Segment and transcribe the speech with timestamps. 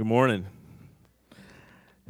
[0.00, 0.46] Good morning.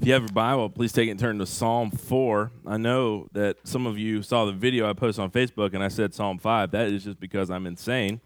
[0.01, 2.53] If you have your Bible, please take it and turn to Psalm 4.
[2.65, 5.89] I know that some of you saw the video I posted on Facebook and I
[5.89, 6.71] said Psalm 5.
[6.71, 8.21] That is just because I'm insane.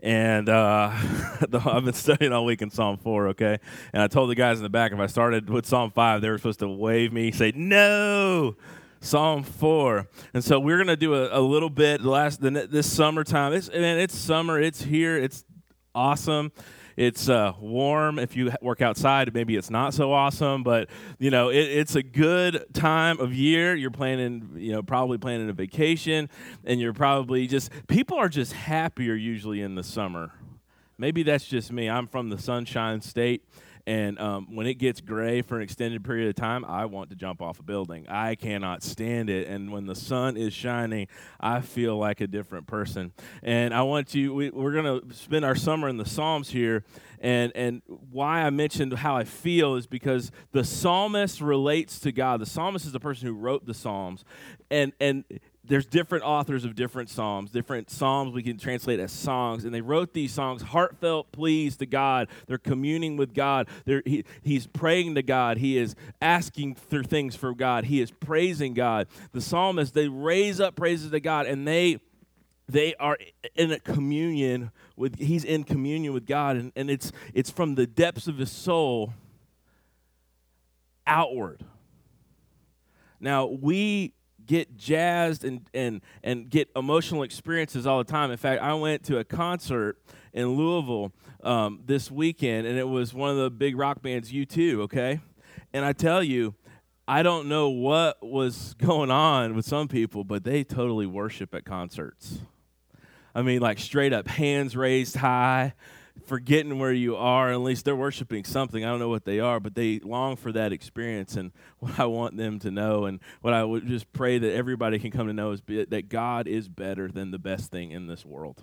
[0.00, 0.92] And uh,
[1.66, 3.58] I've been studying all week in Psalm 4, okay?
[3.92, 6.30] And I told the guys in the back if I started with Psalm 5, they
[6.30, 8.56] were supposed to wave me, say, no.
[9.00, 10.08] Psalm 4.
[10.32, 13.52] And so we're going to do a, a, little bit last this summertime.
[13.52, 15.44] It's, and it's summer, it's here, it's
[15.94, 16.50] awesome.
[16.96, 18.18] It's uh, warm.
[18.18, 22.02] If you work outside, maybe it's not so awesome, but you know it, it's a
[22.02, 23.74] good time of year.
[23.74, 26.30] You're planning, you know, probably planning a vacation,
[26.64, 30.32] and you're probably just people are just happier usually in the summer.
[30.98, 31.90] Maybe that's just me.
[31.90, 33.44] I'm from the Sunshine State,
[33.86, 37.16] and um, when it gets gray for an extended period of time, I want to
[37.16, 38.06] jump off a building.
[38.08, 39.46] I cannot stand it.
[39.46, 41.06] And when the sun is shining,
[41.38, 43.12] I feel like a different person.
[43.44, 46.84] And I want you, we, we're going to spend our summer in the Psalms here.
[47.20, 52.40] And, and why I mentioned how I feel is because the psalmist relates to God.
[52.40, 54.24] The psalmist is the person who wrote the Psalms.
[54.68, 55.24] And, and
[55.68, 59.80] there's different authors of different psalms different psalms we can translate as songs and they
[59.80, 62.28] wrote these songs heartfelt pleas to god.
[62.46, 63.68] They're communing with god.
[63.84, 65.58] He, he's praying to god.
[65.58, 67.84] He is asking for things for god.
[67.84, 69.08] He is praising god.
[69.32, 72.00] The psalmists they raise up praises to god and they
[72.68, 73.16] they are
[73.54, 77.86] in a communion with he's in communion with god and, and it's it's from the
[77.86, 79.12] depths of his soul
[81.06, 81.64] outward.
[83.20, 84.12] Now we
[84.46, 88.30] get jazzed and, and, and get emotional experiences all the time.
[88.30, 89.98] In fact, I went to a concert
[90.32, 94.80] in Louisville um, this weekend, and it was one of the big rock bands, U2,
[94.80, 95.20] okay?
[95.72, 96.54] And I tell you,
[97.08, 101.64] I don't know what was going on with some people, but they totally worship at
[101.64, 102.40] concerts.
[103.34, 105.74] I mean, like straight up hands raised high,
[106.26, 107.52] forgetting where you are.
[107.52, 108.84] At least they're worshiping something.
[108.84, 111.36] I don't know what they are, but they long for that experience.
[111.36, 114.98] And what I want them to know, and what I would just pray that everybody
[114.98, 118.24] can come to know is that God is better than the best thing in this
[118.24, 118.62] world.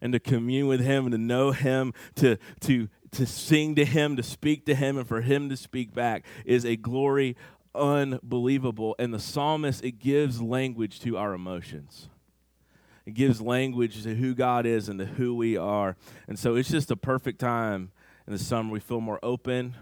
[0.00, 4.16] And to commune with Him and to know Him, to, to, to sing to Him,
[4.16, 7.36] to speak to Him, and for Him to speak back is a glory
[7.74, 8.94] unbelievable.
[8.98, 12.08] And the psalmist, it gives language to our emotions.
[13.04, 15.96] It gives language to who God is and to who we are.
[16.28, 17.90] And so it's just a perfect time
[18.26, 18.72] in the summer.
[18.72, 19.74] We feel more open.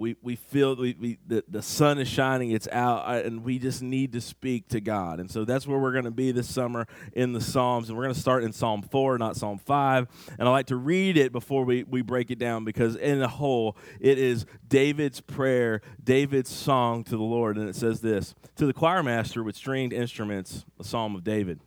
[0.00, 3.82] We, we feel we, we, the, the sun is shining, it's out, and we just
[3.82, 5.20] need to speak to God.
[5.20, 7.90] And so that's where we're going to be this summer in the Psalms.
[7.90, 10.08] And we're going to start in Psalm 4, not Psalm 5.
[10.38, 13.28] And I like to read it before we, we break it down because, in a
[13.28, 17.58] whole, it is David's prayer, David's song to the Lord.
[17.58, 21.60] And it says this To the choir master with stringed instruments, a psalm of David.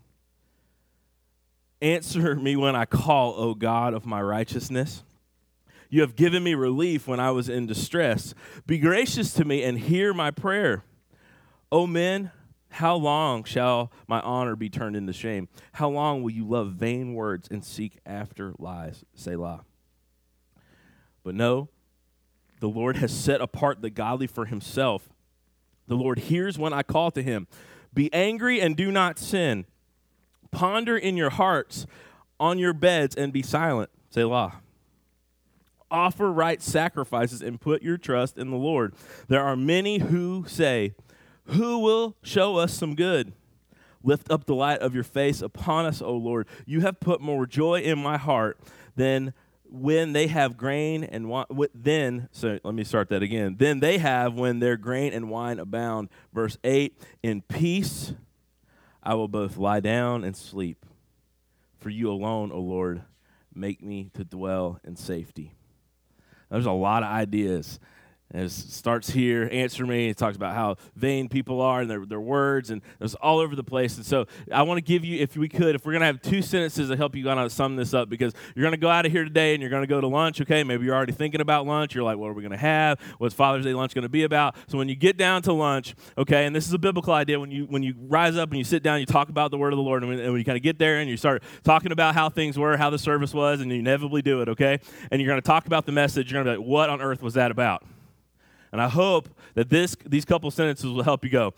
[1.84, 5.04] Answer me when I call, O God of my righteousness.
[5.94, 8.34] You have given me relief when I was in distress.
[8.66, 10.84] Be gracious to me and hear my prayer.
[11.72, 12.32] O men,
[12.70, 15.50] how long shall my honor be turned into shame?
[15.74, 19.06] How long will you love vain words and seek after lies?
[19.14, 19.66] Selah.
[21.24, 21.70] But no,
[22.60, 25.10] the Lord has set apart the godly for himself.
[25.88, 27.46] The Lord hears when I call to him.
[27.94, 29.68] Be angry and do not sin.
[30.50, 31.86] Ponder in your hearts
[32.40, 33.92] on your beds and be silent.
[34.10, 34.63] Selah
[35.94, 38.94] offer right sacrifices and put your trust in the Lord.
[39.28, 40.96] There are many who say,
[41.46, 43.34] Who will show us some good?
[44.04, 46.48] Lift up the light of your face upon us, O Lord.
[46.66, 48.60] You have put more joy in my heart
[48.98, 49.34] than
[49.64, 51.46] when they have grain and wine.
[51.74, 53.56] Then, so let me start that again.
[53.58, 56.10] Then they have when their grain and wine abound.
[56.34, 58.14] Verse 8 In peace
[59.02, 60.86] I will both lie down and sleep.
[61.80, 63.04] For you alone, O Lord,
[63.54, 65.54] make me to dwell in safety.
[66.54, 67.80] There's a lot of ideas.
[68.34, 70.10] And it starts here, answer me.
[70.10, 73.56] It talks about how vain people are and their, their words, and it's all over
[73.56, 73.96] the place.
[73.98, 76.20] And so I want to give you, if we could, if we're going to have
[76.20, 78.90] two sentences to help you kind of sum this up, because you're going to go
[78.90, 80.64] out of here today and you're going to go to lunch, okay?
[80.64, 81.94] Maybe you're already thinking about lunch.
[81.94, 83.00] You're like, what are we going to have?
[83.20, 84.56] What's Father's Day lunch going to be about?
[84.68, 87.52] So when you get down to lunch, okay, and this is a biblical idea, when
[87.52, 89.78] you when you rise up and you sit down, you talk about the word of
[89.78, 91.92] the Lord, and when, and when you kind of get there and you start talking
[91.92, 94.80] about how things were, how the service was, and you inevitably do it, okay?
[95.12, 96.32] And you're going to talk about the message.
[96.32, 97.84] You're going to be like, what on earth was that about?
[98.74, 101.54] And I hope that this, these couple sentences will help you go,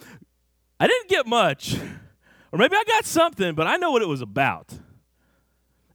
[0.81, 1.77] I didn't get much,
[2.51, 4.73] or maybe I got something, but I know what it was about.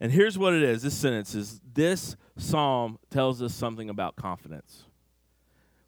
[0.01, 4.85] And here's what it is this sentence is this psalm tells us something about confidence.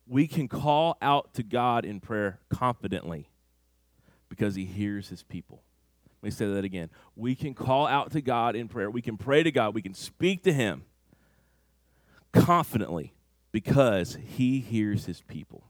[0.07, 3.31] We can call out to God in prayer confidently
[4.29, 5.63] because he hears his people.
[6.21, 6.91] Let me say that again.
[7.17, 8.91] We can call out to God in prayer.
[8.91, 9.75] We can pray to God.
[9.75, 10.85] We can speak to him
[12.35, 13.15] confidently
[13.53, 15.63] because he hears his people.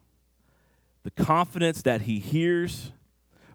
[1.02, 2.92] The confidence that he hears,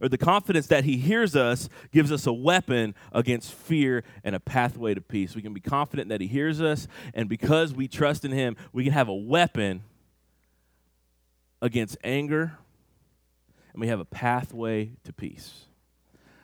[0.01, 4.39] or the confidence that he hears us, gives us a weapon against fear and a
[4.39, 5.33] pathway to peace.
[5.33, 8.83] We can be confident that he hears us, and because we trust in him, we
[8.83, 9.83] can have a weapon
[11.61, 12.57] against anger,
[13.71, 15.63] and we have a pathway to peace.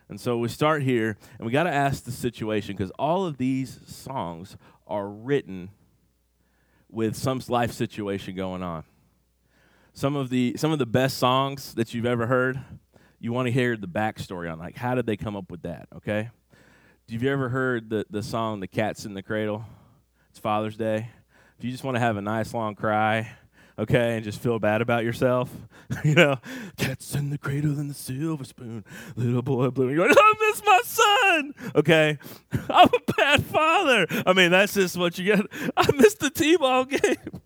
[0.07, 3.37] And so we start here, and we got to ask the situation because all of
[3.37, 4.57] these songs
[4.87, 5.69] are written
[6.93, 8.83] with some life situation going on.
[9.93, 12.59] Some of the some of the best songs that you've ever heard,
[13.19, 15.87] you want to hear the backstory on like how did they come up with that,
[15.95, 16.29] okay?
[17.11, 19.65] Have you ever heard the, the song The Cat's in the Cradle?
[20.29, 21.09] It's Father's Day.
[21.59, 23.29] If you just want to have a nice long cry,
[23.77, 25.49] okay, and just feel bad about yourself.
[26.03, 26.37] you know,
[26.77, 28.83] cats in the cradle and the silver spoon,
[29.15, 29.89] little boy blue.
[29.89, 31.53] You're like, I miss my son.
[31.75, 32.17] Okay,
[32.69, 34.07] I'm a bad father.
[34.25, 35.45] I mean, that's just what you get.
[35.77, 37.41] I missed the T-ball game.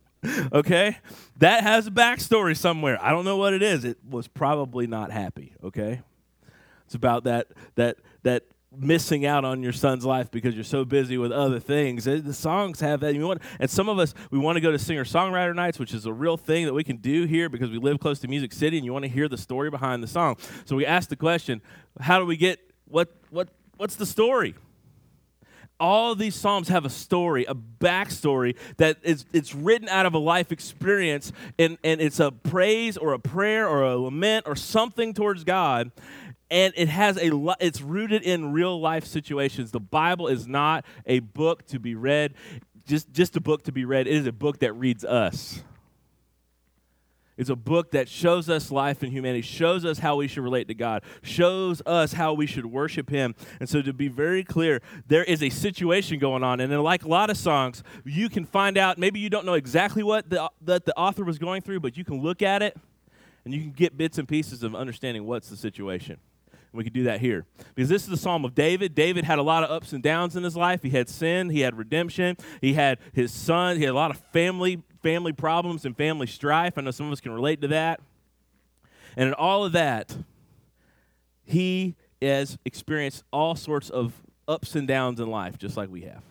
[0.51, 0.97] okay,
[1.37, 2.97] that has a backstory somewhere.
[3.01, 3.85] I don't know what it is.
[3.85, 5.53] It was probably not happy.
[5.63, 6.01] Okay,
[6.85, 8.43] it's about that that that
[8.75, 12.03] missing out on your son's life because you're so busy with other things.
[12.05, 13.15] The songs have that.
[13.15, 15.93] You want, and some of us, we want to go to singer songwriter nights, which
[15.93, 18.53] is a real thing that we can do here because we live close to Music
[18.53, 20.37] City, and you want to hear the story behind the song.
[20.65, 21.61] So we ask the question:
[21.99, 24.55] How do we get what what what's the story?
[25.79, 30.17] All these psalms have a story a backstory that is it's written out of a
[30.17, 35.13] life experience and, and it's a praise or a prayer or a lament or something
[35.13, 35.91] towards god
[36.49, 39.71] and it has a it's rooted in real life situations.
[39.71, 42.33] The bible is not a book to be read
[42.87, 44.07] just just a book to be read.
[44.07, 45.61] It is a book that reads us
[47.37, 50.67] it's a book that shows us life and humanity, shows us how we should relate
[50.67, 53.35] to God, shows us how we should worship Him.
[53.59, 56.59] And so, to be very clear, there is a situation going on.
[56.59, 59.53] And then, like a lot of songs, you can find out, maybe you don't know
[59.53, 62.75] exactly what the, that the author was going through, but you can look at it
[63.45, 66.17] and you can get bits and pieces of understanding what's the situation.
[66.73, 67.45] We could do that here.
[67.73, 68.93] Because this is the Psalm of David.
[68.93, 70.83] David had a lot of ups and downs in his life.
[70.83, 74.17] He had sin, he had redemption, he had his son, he had a lot of
[74.31, 76.77] family family problems and family strife.
[76.77, 77.99] I know some of us can relate to that.
[79.15, 80.15] And in all of that,
[81.43, 84.13] he has experienced all sorts of
[84.47, 86.23] ups and downs in life, just like we have.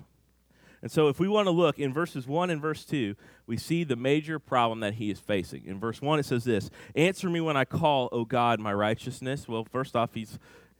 [0.82, 3.16] And so, if we want to look in verses 1 and verse 2,
[3.46, 5.64] we see the major problem that he is facing.
[5.64, 9.48] In verse 1, it says this Answer me when I call, O God, my righteousness.
[9.48, 10.38] Well, first off, he's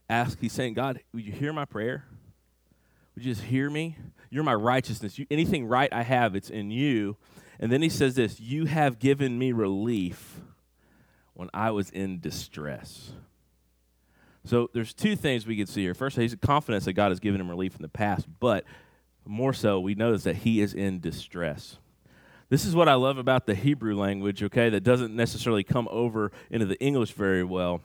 [0.09, 2.05] asked, he's saying, God, would you hear my prayer?
[3.15, 3.97] Would you just hear me?
[4.31, 5.19] You're my righteousness.
[5.19, 7.17] You, anything right I have, it's in you.
[7.59, 10.41] And then he says this You have given me relief
[11.35, 13.13] when I was in distress.
[14.45, 15.95] So there's two things we can see here.
[15.95, 18.65] First, he's a confidence that God has given him relief in the past, but
[19.25, 21.79] more so, we notice that he is in distress.
[22.49, 26.31] This is what I love about the Hebrew language, okay, that doesn't necessarily come over
[26.49, 27.81] into the English very well.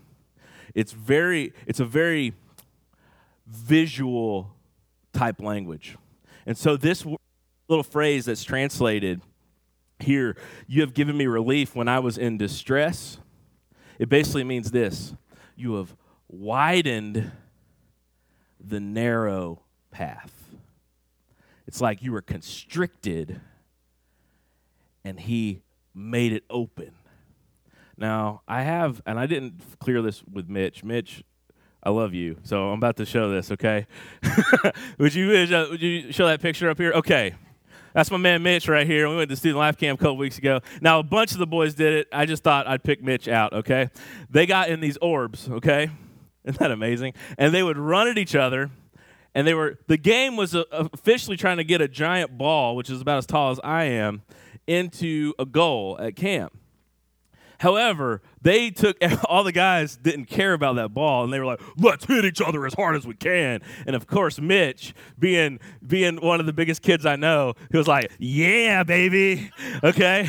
[0.75, 2.33] It's very it's a very
[3.47, 4.53] visual
[5.13, 5.97] type language.
[6.45, 7.05] And so this
[7.67, 9.21] little phrase that's translated
[10.03, 10.35] here,
[10.67, 13.17] you have given me relief when I was in distress.
[13.99, 15.13] It basically means this
[15.55, 15.95] you have
[16.27, 17.31] widened
[18.59, 19.61] the narrow
[19.91, 20.31] path.
[21.67, 23.39] It's like you were constricted
[25.03, 25.61] and he
[25.93, 26.91] made it open.
[27.97, 30.83] Now, I have, and I didn't clear this with Mitch.
[30.83, 31.23] Mitch,
[31.83, 33.87] I love you, so I'm about to show this, okay?
[34.97, 36.91] would, you, uh, would you show that picture up here?
[36.93, 37.35] Okay.
[37.93, 39.09] That's my man Mitch right here.
[39.09, 40.61] We went to student life camp a couple weeks ago.
[40.81, 42.07] Now, a bunch of the boys did it.
[42.11, 43.89] I just thought I'd pick Mitch out, okay?
[44.29, 45.89] They got in these orbs, okay?
[46.45, 47.13] Isn't that amazing?
[47.37, 48.71] And they would run at each other
[49.33, 52.89] and they were the game was uh, officially trying to get a giant ball which
[52.89, 54.21] is about as tall as i am
[54.67, 56.57] into a goal at camp
[57.61, 61.61] However, they took all the guys didn't care about that ball, and they were like,
[61.77, 66.19] "Let's hit each other as hard as we can." And of course, Mitch, being being
[66.19, 69.51] one of the biggest kids I know, he was like, "Yeah, baby,
[69.83, 70.27] okay."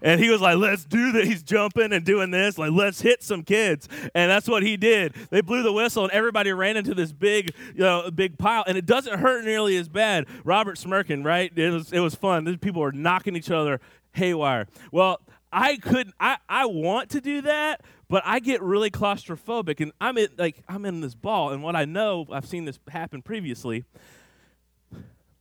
[0.00, 3.22] And he was like, "Let's do this." He's jumping and doing this, like, "Let's hit
[3.22, 5.14] some kids." And that's what he did.
[5.28, 8.78] They blew the whistle, and everybody ran into this big, you know, big pile, and
[8.78, 10.24] it doesn't hurt nearly as bad.
[10.44, 11.52] Robert smirking, right?
[11.54, 12.44] It was it was fun.
[12.44, 13.82] These people were knocking each other
[14.12, 14.66] haywire.
[14.90, 15.20] Well,
[15.52, 16.14] I couldn't.
[16.20, 20.62] I, I want to do that, but I get really claustrophobic, and I'm in like
[20.68, 23.84] I'm in this ball, and what I know, I've seen this happen previously.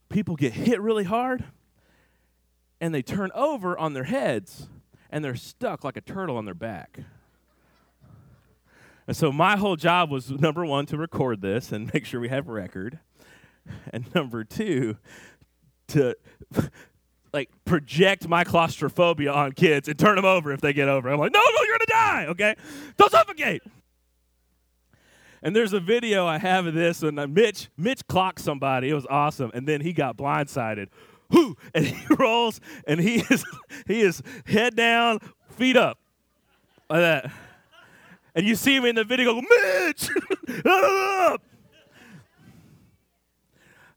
[0.09, 1.43] People get hit really hard,
[2.81, 4.67] and they turn over on their heads,
[5.11, 6.99] and they're stuck like a turtle on their back.
[9.05, 12.29] And so my whole job was number one to record this and make sure we
[12.29, 12.99] have a record,
[13.93, 14.97] and number two
[15.89, 16.15] to
[17.33, 21.09] like project my claustrophobia on kids and turn them over if they get over.
[21.09, 22.25] I'm like, no, no, you're gonna die.
[22.29, 22.55] Okay,
[22.97, 23.61] don't suffocate.
[25.41, 28.89] And there's a video I have of this, and uh, Mitch Mitch clocked somebody.
[28.89, 30.87] It was awesome, and then he got blindsided.
[31.31, 31.55] Whoo!
[31.73, 33.45] And he rolls, and he is
[33.87, 35.19] he is head down,
[35.49, 35.99] feet up,
[36.89, 37.31] like that.
[38.35, 40.09] And you see him in the video go, Mitch,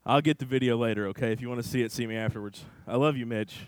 [0.04, 1.30] I'll get the video later, okay?
[1.30, 2.64] If you want to see it, see me afterwards.
[2.88, 3.60] I love you, Mitch.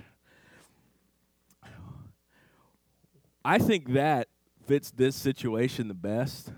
[3.45, 4.29] I think that
[4.67, 6.50] fits this situation the best.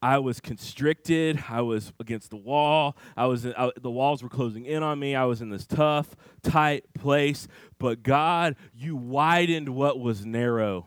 [0.00, 1.42] I was constricted.
[1.48, 2.96] I was against the wall.
[3.16, 5.16] I was in, I, the walls were closing in on me.
[5.16, 7.48] I was in this tough, tight place.
[7.78, 10.86] But God, you widened what was narrow.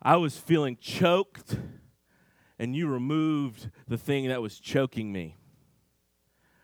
[0.00, 1.56] I was feeling choked,
[2.60, 5.36] and you removed the thing that was choking me.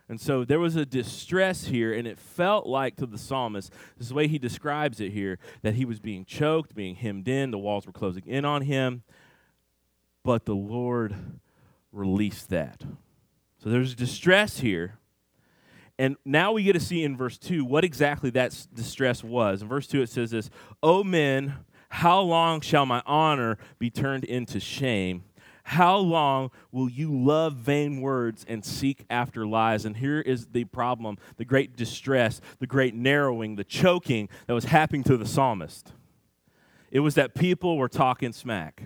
[0.09, 4.07] And so there was a distress here, and it felt like to the psalmist, this
[4.07, 7.51] is the way he describes it here, that he was being choked, being hemmed in,
[7.51, 9.03] the walls were closing in on him.
[10.23, 11.15] But the Lord
[11.93, 12.83] released that.
[13.59, 14.99] So there's distress here.
[15.99, 19.63] And now we get to see in verse 2 what exactly that distress was.
[19.63, 20.51] In verse 2, it says this
[20.83, 21.55] O men,
[21.89, 25.25] how long shall my honor be turned into shame?
[25.71, 29.85] How long will you love vain words and seek after lies?
[29.85, 34.67] And here is the problem the great distress, the great narrowing, the choking that was
[34.67, 35.93] happening to the psalmist.
[36.93, 38.85] It was that people were talking smack.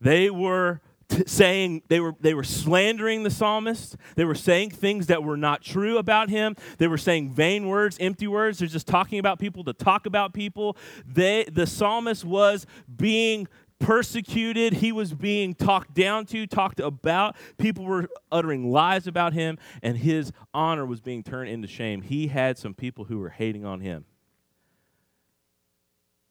[0.00, 5.06] They were T- saying they were they were slandering the psalmist they were saying things
[5.06, 8.88] that were not true about him they were saying vain words empty words they're just
[8.88, 12.66] talking about people to talk about people they the psalmist was
[12.96, 13.46] being
[13.78, 14.74] persecuted.
[14.74, 17.36] He was being talked down to, talked about.
[17.58, 22.02] People were uttering lies about him, and his honor was being turned into shame.
[22.02, 24.04] He had some people who were hating on him.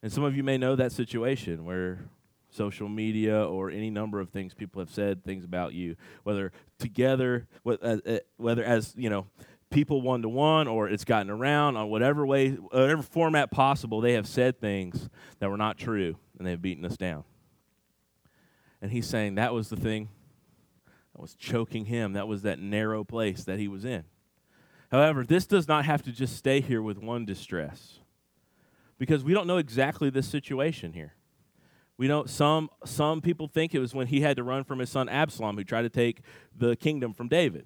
[0.02, 2.10] And some of you may know that situation where
[2.52, 7.48] social media or any number of things people have said things about you, whether together,
[7.66, 7.72] uh,
[8.06, 9.28] uh, whether as, you know,
[9.72, 14.14] people one to one or it's gotten around on whatever way, whatever format possible, they
[14.14, 15.10] have said things
[15.40, 17.24] that were not true and they've beaten us down.
[18.86, 20.10] And he's saying that was the thing
[21.12, 22.14] that was choking him.
[22.14, 24.04] That was that narrow place that he was in.
[24.92, 27.98] However, this does not have to just stay here with one distress
[29.00, 31.16] because we don't know exactly this situation here.
[31.98, 34.92] We know some some people think it was when he had to run from his
[34.92, 36.22] son Absalom who tried to take
[36.56, 37.66] the kingdom from David.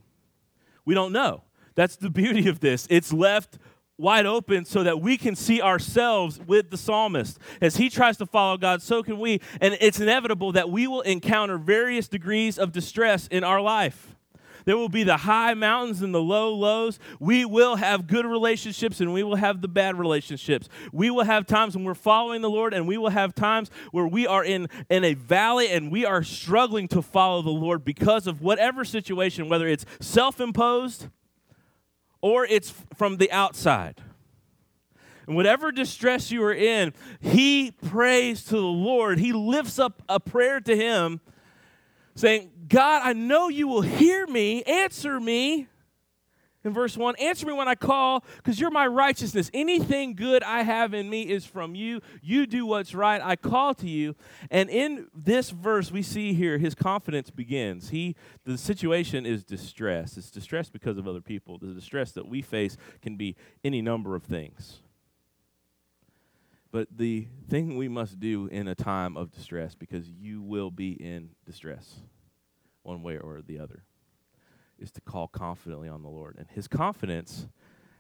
[0.85, 1.43] We don't know.
[1.75, 2.87] That's the beauty of this.
[2.89, 3.57] It's left
[3.99, 7.37] wide open so that we can see ourselves with the psalmist.
[7.61, 9.41] As he tries to follow God, so can we.
[9.61, 14.15] And it's inevitable that we will encounter various degrees of distress in our life.
[14.65, 16.99] There will be the high mountains and the low lows.
[17.19, 20.69] We will have good relationships and we will have the bad relationships.
[20.91, 24.05] We will have times when we're following the Lord and we will have times where
[24.05, 28.27] we are in, in a valley and we are struggling to follow the Lord because
[28.27, 31.07] of whatever situation, whether it's self imposed
[32.21, 34.01] or it's from the outside.
[35.27, 39.19] And whatever distress you are in, he prays to the Lord.
[39.19, 41.21] He lifts up a prayer to him,
[42.15, 45.67] saying, God, I know you will hear me, answer me
[46.63, 49.49] in verse 1 Answer me when I call, because you're my righteousness.
[49.53, 52.01] Anything good I have in me is from you.
[52.21, 53.21] You do what's right.
[53.23, 54.15] I call to you.
[54.51, 57.89] And in this verse, we see here his confidence begins.
[57.89, 60.17] He, the situation is distress.
[60.17, 61.57] It's distress because of other people.
[61.57, 64.79] The distress that we face can be any number of things.
[66.71, 70.91] But the thing we must do in a time of distress, because you will be
[70.91, 71.95] in distress
[72.83, 73.83] one way or the other
[74.79, 76.35] is to call confidently on the Lord.
[76.37, 77.47] And his confidence,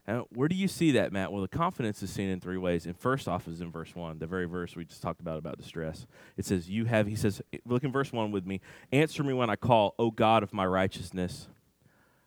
[0.07, 1.31] and where do you see that, Matt?
[1.31, 2.85] Well, the confidence is seen in three ways.
[2.85, 5.57] And first off is in verse 1, the very verse we just talked about about
[5.57, 6.07] distress.
[6.35, 8.61] It says, You have, he says, look in verse 1 with me.
[8.91, 11.47] Answer me when I call, O God of my righteousness.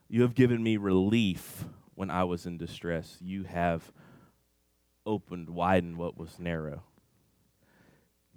[0.08, 3.16] You have given me relief when I was in distress.
[3.20, 3.92] You have
[5.04, 6.82] opened, widened what was narrow.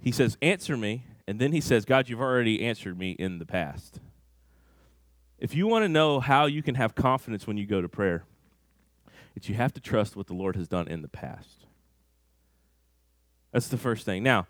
[0.02, 1.04] He says, Answer me.
[1.28, 4.00] And then he says, God, you've already answered me in the past.
[5.40, 8.24] If you want to know how you can have confidence when you go to prayer,
[9.36, 11.66] it's you have to trust what the Lord has done in the past.
[13.52, 14.24] That's the first thing.
[14.24, 14.48] Now,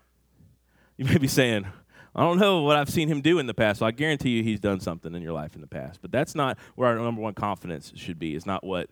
[0.96, 1.66] you may be saying,
[2.14, 4.42] I don't know what I've seen him do in the past, so I guarantee you
[4.42, 6.00] he's done something in your life in the past.
[6.00, 8.34] But that's not where our number one confidence should be.
[8.34, 8.88] It's not what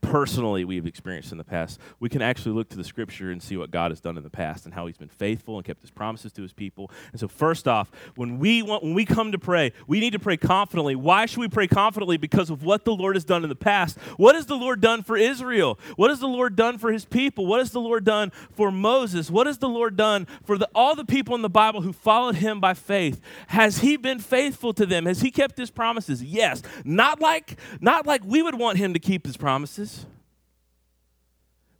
[0.00, 1.78] personally we've experienced in the past.
[2.00, 4.30] We can actually look to the scripture and see what God has done in the
[4.30, 6.90] past and how he's been faithful and kept his promises to his people.
[7.12, 10.18] And so first off, when we want when we come to pray, we need to
[10.18, 10.94] pray confidently.
[10.94, 12.16] Why should we pray confidently?
[12.16, 13.98] Because of what the Lord has done in the past.
[14.16, 15.78] What has the Lord done for Israel?
[15.96, 17.46] What has the Lord done for his people?
[17.46, 19.30] What has the Lord done for Moses?
[19.30, 22.36] What has the Lord done for the, all the people in the Bible who followed
[22.36, 23.20] him by faith?
[23.48, 25.06] Has he been faithful to them?
[25.06, 26.22] Has he kept his promises?
[26.22, 26.62] Yes.
[26.84, 29.87] Not like not like we would want him to keep his promises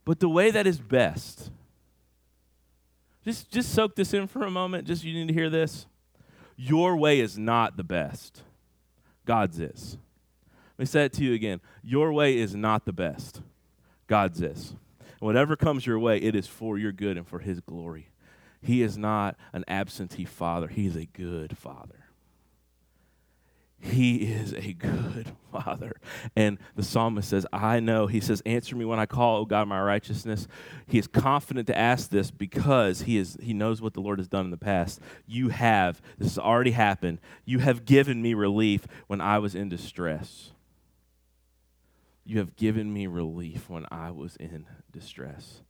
[0.09, 1.51] but the way that is best.
[3.23, 4.87] Just, just soak this in for a moment.
[4.87, 5.85] Just you need to hear this.
[6.57, 8.41] Your way is not the best.
[9.27, 9.99] God's is.
[10.79, 11.61] Let me say it to you again.
[11.83, 13.43] Your way is not the best.
[14.07, 14.73] God's is.
[15.19, 18.09] whatever comes your way, it is for your good and for His glory.
[18.63, 21.98] He is not an absentee father, He is a good father.
[23.81, 25.93] He is a good father.
[26.35, 28.07] And the psalmist says, I know.
[28.07, 30.47] He says, Answer me when I call, O God, my righteousness.
[30.85, 34.27] He is confident to ask this because he, is, he knows what the Lord has
[34.27, 34.99] done in the past.
[35.25, 37.19] You have, this has already happened.
[37.45, 40.51] You have given me relief when I was in distress.
[42.25, 45.61] You have given me relief when I was in distress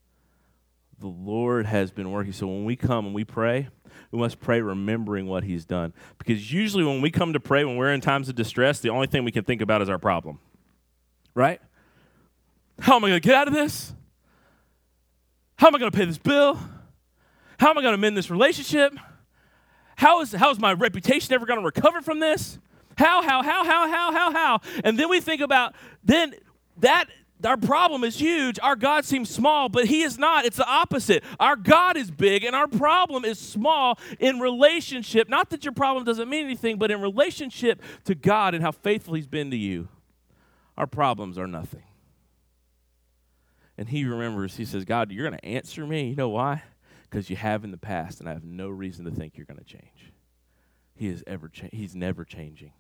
[1.00, 2.34] the Lord has been working.
[2.34, 3.70] So when we come and we pray,
[4.12, 5.94] we must pray remembering what He's done.
[6.18, 9.08] Because usually when we come to pray, when we're in times of distress, the only
[9.08, 10.40] thing we can think about is our problem.
[11.34, 11.62] Right?
[12.80, 13.94] How am I going to get out of this?
[15.58, 16.60] How am I going to pay this bill?
[17.60, 18.94] How am I going to mend this relationship?
[19.98, 22.58] How is, how is my reputation ever going to recover from this?
[22.98, 24.60] How, how, how, how, how, how, how?
[24.84, 26.36] And then we think about, then
[26.78, 27.10] that
[27.46, 28.60] our problem is huge.
[28.62, 30.46] Our God seems small, but He is not.
[30.46, 31.24] It's the opposite.
[31.40, 35.30] Our God is big, and our problem is small in relationship.
[35.30, 39.14] Not that your problem doesn't mean anything, but in relationship to God and how faithful
[39.14, 39.88] He's been to you,
[40.78, 41.84] our problems are nothing.
[43.78, 46.10] And He remembers, He says, God, you're going to answer me.
[46.10, 46.64] You know why?
[47.10, 49.60] Because you have in the past, and I have no reason to think you're going
[49.60, 50.12] to change.
[50.94, 52.74] He is ever cha- He's never changing.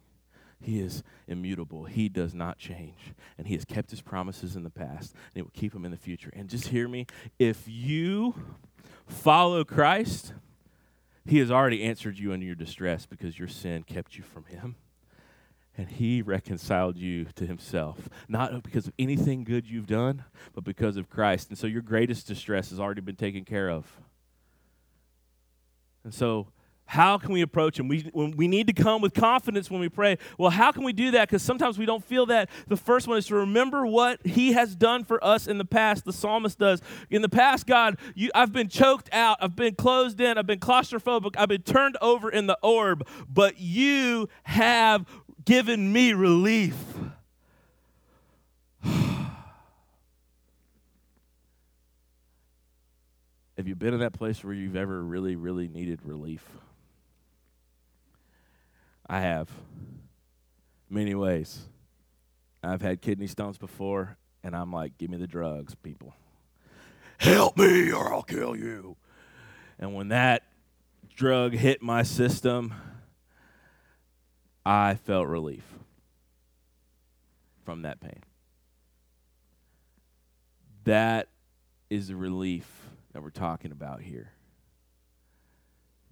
[0.62, 1.86] He is immutable.
[1.86, 3.14] He does not change.
[3.38, 5.92] And He has kept His promises in the past, and He will keep them in
[5.92, 6.32] the future.
[6.34, 8.36] And just hear me if you
[9.08, 10.34] follow Christ,
[11.26, 14.76] He has already answered you in your distress because your sin kept you from Him.
[15.78, 20.98] And He reconciled you to Himself, not because of anything good you've done, but because
[20.98, 21.48] of Christ.
[21.50, 23.90] And so your greatest distress has already been taken care of.
[26.04, 26.48] And so,
[26.90, 27.88] how can we approach him?
[27.88, 30.18] We, we need to come with confidence when we pray.
[30.40, 31.30] Well, how can we do that?
[31.30, 32.50] Because sometimes we don't feel that.
[32.68, 36.04] The first one is to remember what he has done for us in the past.
[36.04, 36.82] The psalmist does.
[37.12, 39.38] In the past, God, you, I've been choked out.
[39.40, 40.40] I've been closed in.
[40.40, 41.36] I've been claustrophobic.
[41.38, 43.08] I've been turned over in the orb.
[43.32, 45.06] But you have
[45.46, 46.76] given me relief.
[48.84, 49.28] Have
[53.68, 56.44] you been in that place where you've ever really, really needed relief?
[59.10, 59.50] I have.
[60.88, 61.68] Many ways.
[62.64, 66.14] I've had kidney stones before, and I'm like, give me the drugs, people.
[67.18, 68.96] Help me or I'll kill you.
[69.80, 70.44] And when that
[71.16, 72.74] drug hit my system,
[74.66, 75.64] I felt relief
[77.66, 78.22] from that pain.
[80.84, 81.30] That
[81.90, 82.68] is the relief
[83.14, 84.32] that we're talking about here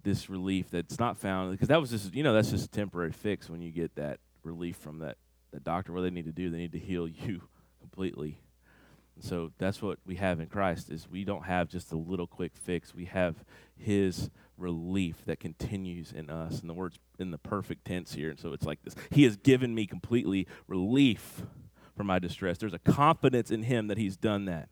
[0.02, 3.12] this relief that's not found because that was just you know that's just a temporary
[3.12, 5.16] fix when you get that relief from that
[5.52, 7.42] that doctor what they need to do they need to heal you
[7.80, 8.40] completely.
[9.16, 12.26] And so that's what we have in christ is we don't have just a little
[12.26, 12.94] quick fix.
[12.94, 13.44] We have
[13.76, 16.60] his relief that continues in us.
[16.60, 18.30] And the words in the perfect tense here.
[18.30, 21.42] And so it's like this he has given me completely relief
[21.96, 22.58] from my distress.
[22.58, 24.68] There's a confidence in him that he's done that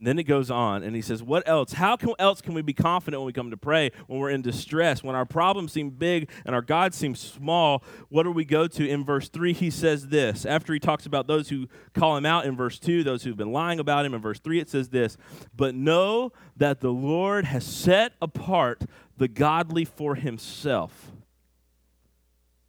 [0.00, 1.72] then it goes on and he says, What else?
[1.72, 4.42] How can, else can we be confident when we come to pray, when we're in
[4.42, 7.82] distress, when our problems seem big and our God seems small?
[8.08, 8.88] What do we go to?
[8.88, 10.44] In verse 3, he says this.
[10.44, 13.52] After he talks about those who call him out in verse 2, those who've been
[13.52, 15.16] lying about him, in verse 3, it says this
[15.56, 18.82] But know that the Lord has set apart
[19.16, 21.12] the godly for himself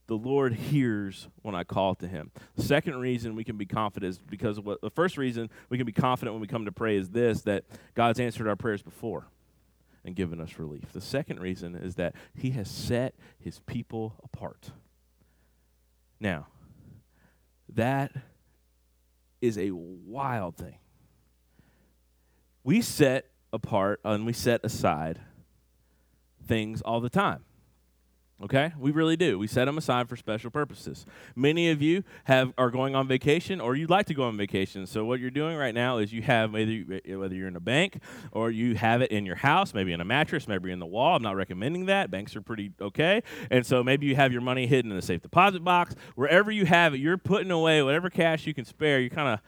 [0.07, 2.31] the Lord hears when I call to him.
[2.57, 5.91] Second reason we can be confident is because what the first reason we can be
[5.91, 9.27] confident when we come to pray is this that God's answered our prayers before
[10.05, 10.93] and given us relief.
[10.93, 14.71] The second reason is that he has set his people apart.
[16.19, 16.47] Now,
[17.73, 18.13] that
[19.41, 20.77] is a wild thing.
[22.63, 25.19] We set apart and we set aside
[26.45, 27.43] things all the time
[28.39, 29.39] Okay, we really do.
[29.39, 31.07] We set them aside for special purposes.
[31.35, 34.85] Many of you have are going on vacation, or you'd like to go on vacation.
[34.85, 37.55] So what you're doing right now is you have whether you, eh, whether you're in
[37.55, 37.99] a bank
[38.31, 41.15] or you have it in your house, maybe in a mattress, maybe in the wall.
[41.15, 42.11] I'm not recommending that.
[42.11, 45.23] Banks are pretty okay, and so maybe you have your money hidden in a safe
[45.23, 45.95] deposit box.
[46.13, 48.99] Wherever you have it, you're putting away whatever cash you can spare.
[48.99, 49.39] You're kind of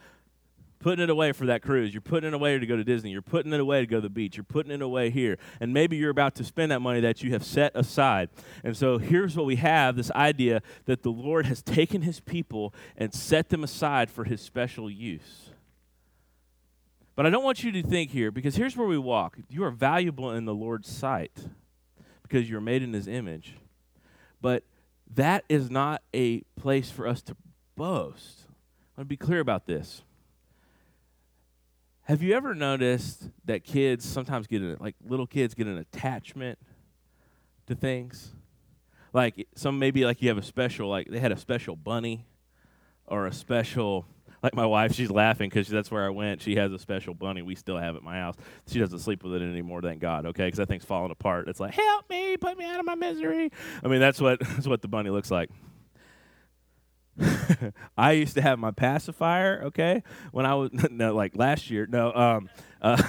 [0.80, 1.94] putting it away for that cruise.
[1.94, 3.10] You're putting it away to go to Disney.
[3.10, 4.36] You're putting it away to go to the beach.
[4.36, 5.38] You're putting it away here.
[5.60, 8.30] And maybe you're about to spend that money that you have set aside.
[8.64, 12.74] And so here's what we have this idea that the Lord has taken his people
[12.96, 15.50] and set them aside for his special use.
[17.14, 19.36] But I don't want you to think here, because here's where we walk.
[19.50, 21.48] You are valuable in the Lord's sight
[22.22, 23.56] because you're made in his image.
[24.40, 24.64] But
[25.14, 27.36] that is not a place for us to
[27.76, 28.44] boast.
[28.96, 30.02] I want to be clear about this.
[32.10, 36.58] Have you ever noticed that kids sometimes get a, like little kids get an attachment
[37.68, 38.32] to things?
[39.12, 42.26] Like some maybe like you have a special like they had a special bunny
[43.06, 44.06] or a special
[44.42, 46.42] like my wife she's laughing because that's where I went.
[46.42, 47.42] She has a special bunny.
[47.42, 48.34] We still have at my house.
[48.66, 49.80] She doesn't sleep with it anymore.
[49.80, 50.26] Thank God.
[50.26, 51.46] Okay, because that thing's falling apart.
[51.46, 53.52] It's like help me, put me out of my misery.
[53.84, 55.48] I mean that's what that's what the bunny looks like.
[57.96, 60.02] I used to have my pacifier, okay,
[60.32, 61.86] when I was no, like last year.
[61.86, 62.50] No, um,
[62.82, 63.02] uh,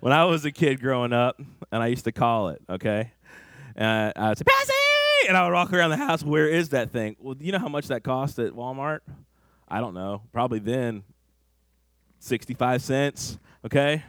[0.00, 3.12] when I was a kid growing up, and I used to call it, okay,
[3.76, 4.72] and I would say Passy,
[5.28, 6.22] and I would walk around the house.
[6.22, 7.16] Where is that thing?
[7.20, 9.00] Well, do you know how much that cost at Walmart?
[9.68, 10.22] I don't know.
[10.32, 11.04] Probably then,
[12.18, 13.38] sixty-five cents.
[13.64, 14.02] Okay,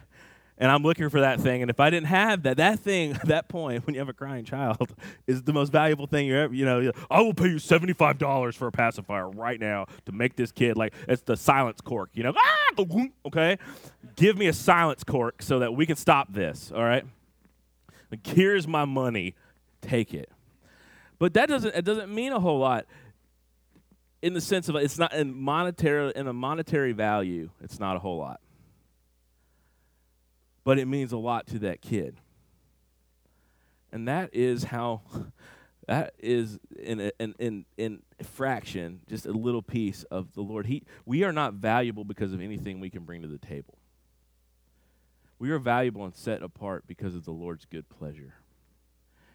[0.58, 1.62] and I'm looking for that thing.
[1.62, 4.14] And if I didn't have that, that thing at that point, when you have a
[4.14, 4.94] crying child,
[5.26, 8.68] is the most valuable thing you ever, you know, I will pay you $75 for
[8.68, 12.32] a pacifier right now to make this kid like, it's the silence cork, you know,
[12.36, 12.84] ah,
[13.26, 13.58] okay?
[14.16, 17.04] Give me a silence cork so that we can stop this, all right?
[18.10, 19.34] Like, here's my money,
[19.80, 20.30] take it.
[21.18, 22.86] But that doesn't, it doesn't mean a whole lot
[24.20, 27.98] in the sense of it's not in monetary, in a monetary value, it's not a
[27.98, 28.40] whole lot
[30.64, 32.16] but it means a lot to that kid.
[33.90, 35.02] And that is how,
[35.88, 40.66] that is in, a, in, in, in fraction, just a little piece of the Lord.
[40.66, 43.78] He, we are not valuable because of anything we can bring to the table.
[45.38, 48.34] We are valuable and set apart because of the Lord's good pleasure.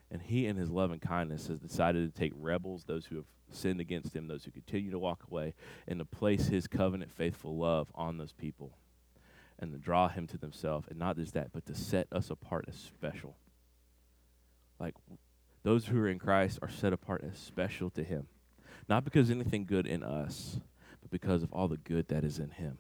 [0.10, 3.26] And He, in His love and kindness, has decided to take rebels, those who have
[3.52, 5.54] sinned against Him, those who continue to walk away,
[5.86, 8.72] and to place His covenant faithful love on those people
[9.60, 10.88] and to draw him to themselves.
[10.90, 13.36] And not just that, but to set us apart as special.
[14.80, 14.96] Like
[15.64, 18.28] those who are in Christ are set apart as special to him.
[18.88, 20.60] Not because anything good in us,
[21.02, 22.78] but because of all the good that is in him.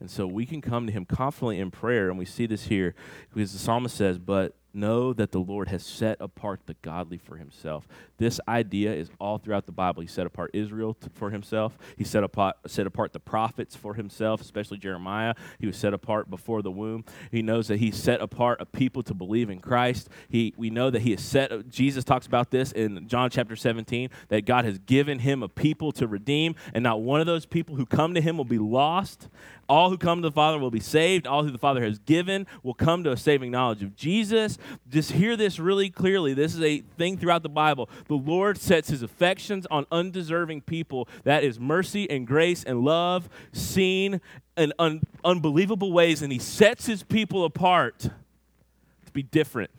[0.00, 2.94] And so we can come to him confidently in prayer, and we see this here
[3.32, 7.36] because the psalmist says, But know that the Lord has set apart the godly for
[7.36, 7.86] himself.
[8.18, 10.02] This idea is all throughout the Bible.
[10.02, 11.76] He set apart Israel t- for himself.
[11.96, 15.34] He set apart, set apart the prophets for himself, especially Jeremiah.
[15.58, 17.04] He was set apart before the womb.
[17.30, 20.08] He knows that he set apart a people to believe in Christ.
[20.28, 24.10] He, we know that he has set, Jesus talks about this in John chapter 17,
[24.28, 27.76] that God has given him a people to redeem, and not one of those people
[27.76, 29.28] who come to him will be lost.
[29.68, 31.26] All who come to the Father will be saved.
[31.26, 34.58] All who the Father has given will come to a saving knowledge of Jesus.
[34.88, 36.34] Just hear this really clearly.
[36.34, 37.88] This is a thing throughout the Bible.
[38.08, 41.08] The Lord sets his affections on undeserving people.
[41.24, 44.20] That is mercy and grace and love seen
[44.56, 49.70] in un- unbelievable ways, and he sets his people apart to be different.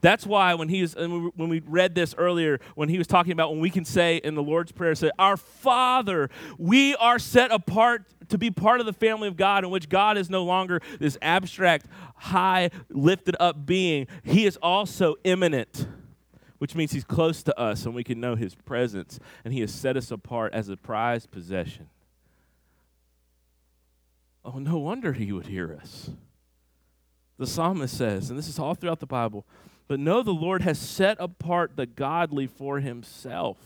[0.00, 3.50] That's why when he was when we read this earlier, when he was talking about
[3.50, 8.04] when we can say in the Lord's Prayer, say, Our Father, we are set apart
[8.28, 11.16] to be part of the family of God, in which God is no longer this
[11.22, 14.06] abstract, high, lifted up being.
[14.22, 15.88] He is also immanent,
[16.58, 19.72] which means He's close to us and we can know His presence, and He has
[19.72, 21.88] set us apart as a prized possession.
[24.44, 26.10] Oh, no wonder He would hear us.
[27.38, 29.46] The psalmist says, and this is all throughout the Bible,
[29.88, 33.56] but know the Lord has set apart the godly for Himself.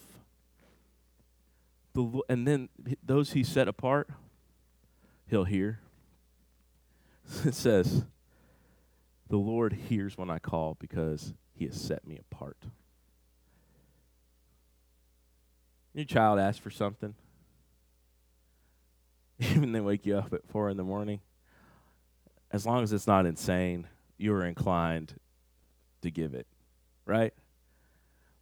[1.94, 2.68] The, and then
[3.04, 4.08] those He set apart,
[5.28, 5.80] he'll hear.
[7.44, 8.04] It says,
[9.28, 12.58] The Lord hears when I call because he has set me apart.
[15.94, 17.14] Your child asks for something,
[19.38, 21.20] even they wake you up at four in the morning.
[22.50, 23.86] As long as it's not insane,
[24.18, 25.14] you are inclined
[26.02, 26.46] to give it,
[27.06, 27.32] right?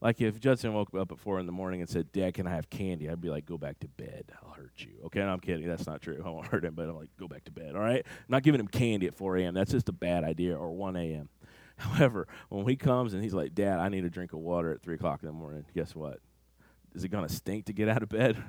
[0.01, 2.51] Like if Judson woke up at four in the morning and said, "Dad, can I
[2.51, 4.33] have candy?" I'd be like, "Go back to bed.
[4.43, 5.69] I'll hurt you." Okay, no, I'm kidding.
[5.69, 6.23] That's not true.
[6.27, 8.05] I won't hurt him, but I'm like, "Go back to bed." All right.
[8.07, 9.55] I'm not giving him candy at 4 a.m.
[9.55, 10.57] That's just a bad idea.
[10.57, 11.29] Or 1 a.m.
[11.77, 14.83] However, when he comes and he's like, Dad, I need a drink of water at
[14.83, 16.21] 3 o'clock in the morning, guess what?
[16.95, 18.37] Is it going to stink to get out of bed?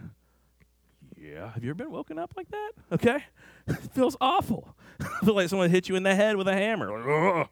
[1.22, 1.52] Yeah.
[1.52, 2.72] Have you ever been woken up like that?
[2.92, 3.24] Okay.
[3.68, 4.76] it feels awful.
[5.00, 6.90] I feel like someone hit you in the head with a hammer.
[6.90, 7.50] Like,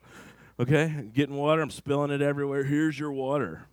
[0.59, 1.09] okay.
[1.13, 2.63] Getting water, I'm spilling it everywhere.
[2.63, 3.65] Here's your water.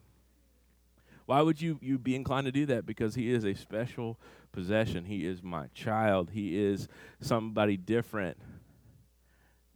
[1.26, 2.86] Why would you, you be inclined to do that?
[2.86, 4.18] Because he is a special
[4.52, 5.04] possession.
[5.04, 6.30] He is my child.
[6.32, 6.88] He is
[7.20, 8.38] somebody different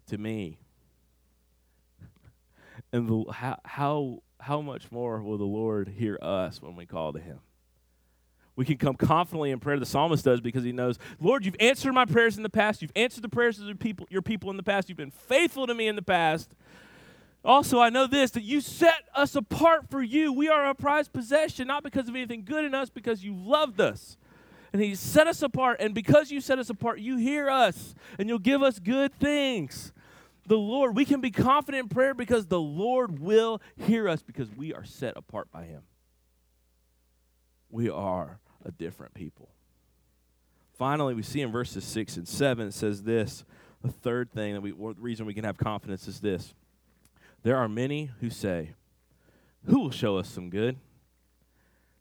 [0.07, 0.59] to me.
[2.93, 7.13] And the, how, how, how much more will the Lord hear us when we call
[7.13, 7.39] to him?
[8.57, 9.79] We can come confidently in prayer.
[9.79, 12.83] The psalmist does because he knows, Lord, you've answered my prayers in the past.
[12.83, 14.89] You've answered the prayers of people, your people in the past.
[14.89, 16.51] You've been faithful to me in the past.
[17.45, 20.33] Also, I know this that you set us apart for you.
[20.33, 23.81] We are a prized possession, not because of anything good in us, because you loved
[23.81, 24.19] us.
[24.73, 25.79] And He set us apart.
[25.81, 29.93] And because you set us apart, you hear us and you'll give us good things
[30.51, 30.97] the Lord.
[30.97, 34.85] We can be confident in prayer because the Lord will hear us because we are
[34.85, 35.83] set apart by Him.
[37.71, 39.49] We are a different people.
[40.77, 43.45] Finally, we see in verses 6 and 7, it says this.
[43.83, 46.53] The third thing that we, the reason we can have confidence is this.
[47.43, 48.75] There are many who say,
[49.65, 50.77] Who will show us some good?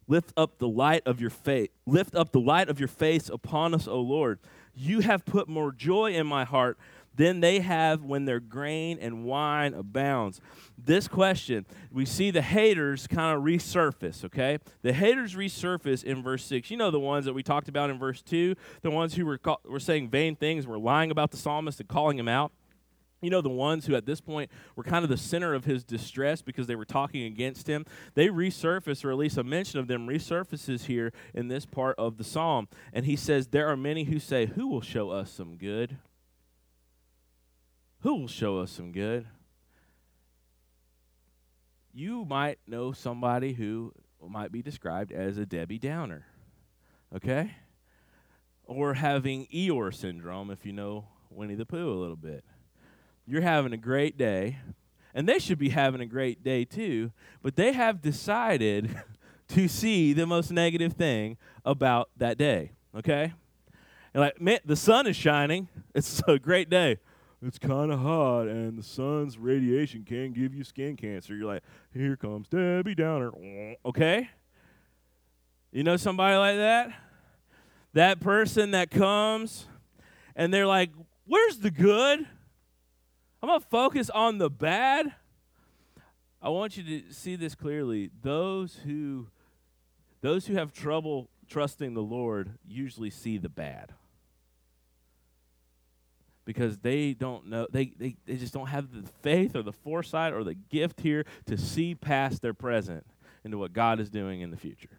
[0.08, 1.70] Lift up the light of your face.
[1.86, 4.40] Lift up the light of your face upon us, O Lord.
[4.74, 6.80] You have put more joy in my heart
[7.16, 10.40] than they have when their grain and wine abounds.
[10.78, 14.58] This question, we see the haters kind of resurface, okay?
[14.82, 16.72] The haters resurface in verse 6.
[16.72, 19.38] You know the ones that we talked about in verse 2, the ones who were,
[19.38, 22.52] call, were saying vain things, were lying about the psalmist and calling him out.
[23.22, 25.84] You know, the ones who at this point were kind of the center of his
[25.84, 29.88] distress because they were talking against him, they resurface, or at least a mention of
[29.88, 32.70] them resurfaces here in this part of the psalm.
[32.94, 35.98] And he says, There are many who say, Who will show us some good?
[38.02, 39.28] Who will show us some good?
[41.92, 43.92] You might know somebody who
[44.26, 46.26] might be described as a Debbie Downer,
[47.14, 47.52] okay?
[48.64, 52.46] Or having Eeyore syndrome, if you know Winnie the Pooh a little bit.
[53.30, 54.58] You're having a great day,
[55.14, 57.12] and they should be having a great day too,
[57.42, 58.96] but they have decided
[59.50, 63.34] to see the most negative thing about that day, okay?
[64.14, 65.68] And like, man, the sun is shining.
[65.96, 67.00] It's a great day
[67.42, 71.36] it's kind of hot and the sun's radiation can give you skin cancer.
[71.36, 71.64] You're like,
[71.94, 73.32] here comes Debbie Downer.
[73.86, 74.30] Okay?
[75.72, 76.92] You know somebody like that?
[77.94, 79.68] That person that comes
[80.36, 80.90] and they're like,
[81.26, 82.28] where's the good?
[83.42, 85.14] I'm going to focus on the bad.
[86.42, 88.12] I want you to see this clearly.
[88.22, 89.28] Those who
[90.22, 93.94] those who have trouble trusting the Lord usually see the bad
[96.50, 100.34] because they don't know they, they, they just don't have the faith or the foresight
[100.34, 103.06] or the gift here to see past their present
[103.44, 104.99] into what god is doing in the future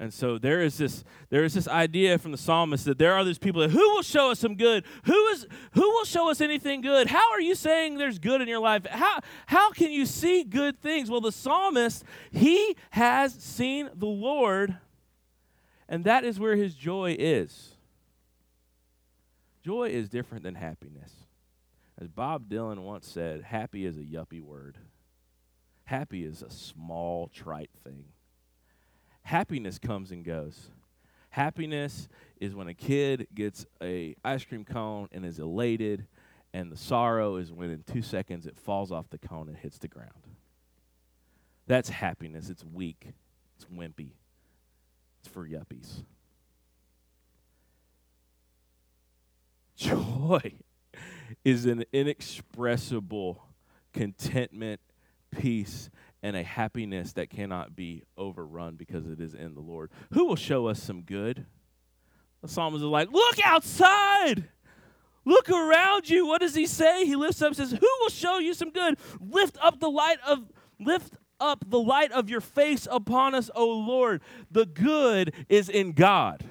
[0.00, 3.22] and so there is this there is this idea from the psalmist that there are
[3.22, 6.40] these people that who will show us some good who is who will show us
[6.40, 10.04] anything good how are you saying there's good in your life how how can you
[10.04, 14.76] see good things well the psalmist he has seen the lord
[15.88, 17.76] and that is where his joy is
[19.62, 21.12] Joy is different than happiness.
[22.00, 24.78] As Bob Dylan once said, happy is a yuppie word.
[25.84, 28.04] Happy is a small, trite thing.
[29.30, 30.72] Happiness comes and goes.
[31.28, 32.08] Happiness
[32.40, 36.04] is when a kid gets a ice cream cone and is elated,
[36.52, 39.78] and the sorrow is when in two seconds it falls off the cone and hits
[39.78, 40.26] the ground.
[41.68, 42.50] That's happiness.
[42.50, 43.12] It's weak.
[43.54, 44.14] It's wimpy.
[45.20, 46.02] It's for yuppies.
[49.76, 50.54] Joy
[51.44, 53.44] is an inexpressible
[53.92, 54.80] contentment,
[55.30, 55.88] peace,
[56.22, 59.90] and a happiness that cannot be overrun because it is in the Lord.
[60.12, 61.46] Who will show us some good?
[62.42, 64.48] The psalmist is like, Look outside!
[65.24, 66.26] Look around you.
[66.26, 67.04] What does he say?
[67.04, 68.98] He lifts up and says, Who will show you some good?
[69.20, 73.66] Lift up the light of lift up the light of your face upon us, O
[73.66, 74.22] Lord.
[74.50, 76.44] The good is in God.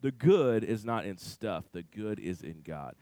[0.00, 2.96] The good is not in stuff, the good is in God.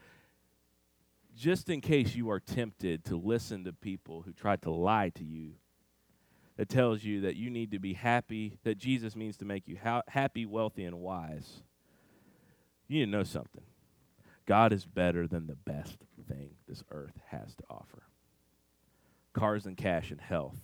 [1.35, 5.23] Just in case you are tempted to listen to people who try to lie to
[5.23, 5.53] you,
[6.57, 9.77] that tells you that you need to be happy, that Jesus means to make you
[9.81, 11.63] ha- happy, wealthy, and wise.
[12.87, 13.63] You need to know something.
[14.45, 18.03] God is better than the best thing this earth has to offer.
[19.33, 20.57] Cars and cash and health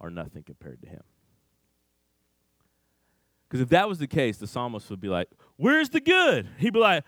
[0.00, 1.02] are nothing compared to Him.
[3.48, 6.48] Because if that was the case, the psalmist would be like, Where's the good?
[6.58, 7.04] He'd be like,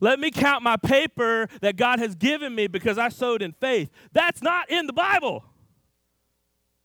[0.00, 3.90] Let me count my paper that God has given me because I sowed in faith.
[4.12, 5.44] That's not in the Bible.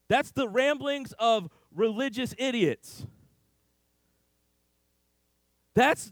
[0.07, 3.05] That's the ramblings of religious idiots.
[5.73, 6.11] That's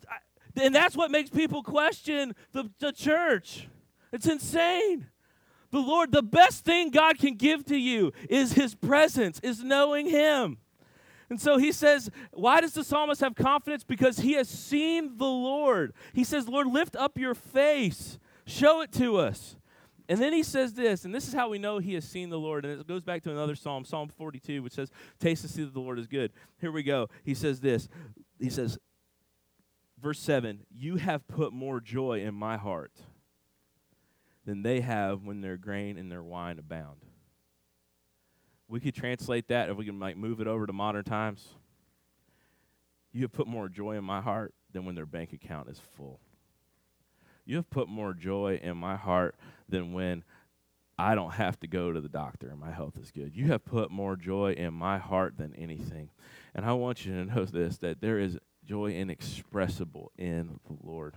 [0.55, 3.67] and that's what makes people question the, the church.
[4.11, 5.07] It's insane.
[5.71, 10.07] The Lord, the best thing God can give to you is his presence, is knowing
[10.07, 10.57] him.
[11.29, 13.83] And so he says, why does the psalmist have confidence?
[13.83, 15.93] Because he has seen the Lord.
[16.13, 19.55] He says, Lord, lift up your face, show it to us.
[20.07, 22.39] And then he says this, and this is how we know he has seen the
[22.39, 22.65] Lord.
[22.65, 24.89] And it goes back to another psalm, Psalm 42, which says,
[25.19, 26.31] Taste and see that the Lord is good.
[26.59, 27.09] Here we go.
[27.23, 27.87] He says this.
[28.39, 28.79] He says,
[30.01, 32.93] verse 7 You have put more joy in my heart
[34.45, 37.05] than they have when their grain and their wine abound.
[38.69, 41.47] We could translate that if we can like move it over to modern times.
[43.11, 46.19] You have put more joy in my heart than when their bank account is full.
[47.45, 49.35] You have put more joy in my heart
[49.67, 50.23] than when
[50.99, 53.35] I don't have to go to the doctor and my health is good.
[53.35, 56.11] You have put more joy in my heart than anything.
[56.53, 61.15] And I want you to know this that there is joy inexpressible in the Lord.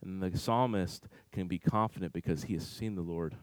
[0.00, 3.34] And the psalmist can be confident because he has seen the Lord.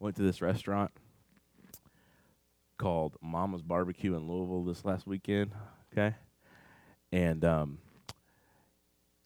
[0.00, 0.90] Went to this restaurant
[2.78, 5.52] called Mama's Barbecue in Louisville this last weekend.
[5.92, 6.14] Okay.
[7.12, 7.78] And um,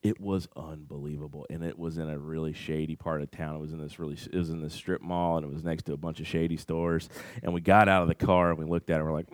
[0.02, 3.72] it was unbelievable and it was in a really shady part of town it was
[3.72, 5.96] in this really it was in this strip mall and it was next to a
[5.96, 7.08] bunch of shady stores
[7.42, 9.28] and we got out of the car and we looked at it and we're like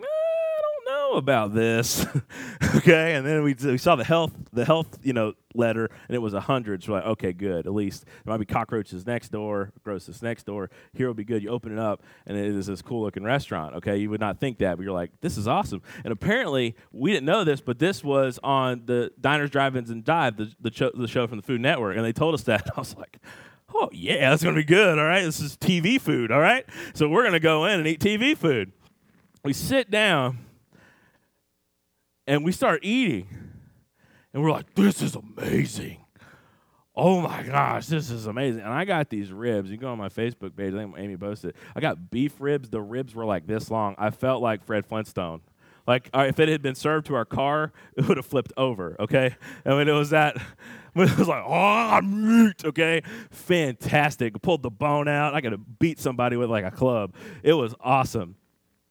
[1.07, 2.05] know about this.
[2.75, 6.19] okay, and then we, we saw the health the health you know letter, and it
[6.19, 6.83] was a hundred.
[6.83, 7.65] So we're like, okay, good.
[7.65, 10.69] At least there might be cockroaches next door, grosses next door.
[10.93, 11.43] Here will be good.
[11.43, 13.75] You open it up, and it is this cool looking restaurant.
[13.75, 15.81] Okay, you would not think that, but you're like, this is awesome.
[16.03, 20.37] And apparently, we didn't know this, but this was on the Diners, Drive-ins, and Dive,
[20.37, 22.69] the the, cho- the show from the Food Network, and they told us that.
[22.75, 23.17] I was like.
[23.75, 24.97] Oh yeah, that's gonna be good.
[24.97, 26.31] All right, this is TV food.
[26.31, 28.71] All right, so we're gonna go in and eat TV food.
[29.43, 30.46] We sit down,
[32.27, 33.27] and we start eating.
[34.33, 35.97] And we're like, this is amazing.
[36.95, 38.61] Oh my gosh, this is amazing.
[38.61, 39.71] And I got these ribs.
[39.71, 41.55] You go on my Facebook page, I think Amy posted.
[41.75, 42.69] I got beef ribs.
[42.69, 43.95] The ribs were like this long.
[43.97, 45.41] I felt like Fred Flintstone.
[45.85, 48.97] Like uh, if it had been served to our car, it would have flipped over,
[48.99, 49.35] okay?
[49.65, 50.35] I mean, it was that,
[50.95, 53.01] it was like, oh, meat, okay?
[53.31, 54.41] Fantastic.
[54.41, 55.33] Pulled the bone out.
[55.33, 57.15] I could have beat somebody with like a club.
[57.41, 58.35] It was awesome.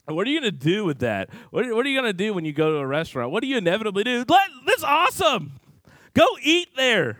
[0.08, 1.30] What are you going to do with that?
[1.50, 3.32] What are, what are you going to do when you go to a restaurant?
[3.32, 4.24] What do you inevitably do?
[4.28, 5.52] Let, that's awesome.
[6.14, 7.18] Go eat there.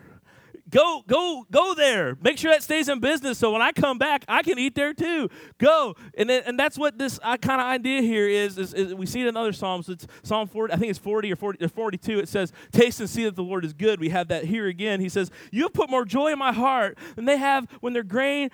[0.68, 2.16] Go, go, go there.
[2.20, 4.94] Make sure that stays in business so when I come back, I can eat there
[4.94, 5.28] too.
[5.58, 5.94] Go.
[6.16, 9.06] And then, and that's what this uh, kind of idea here is, is, is, we
[9.06, 9.88] see it in other Psalms.
[9.88, 12.18] It's Psalm 40, I think it's 40 or 40, or 42.
[12.18, 14.00] It says, Taste and see that the Lord is good.
[14.00, 15.00] We have that here again.
[15.00, 18.02] He says, You have put more joy in my heart than they have when their
[18.02, 18.50] grain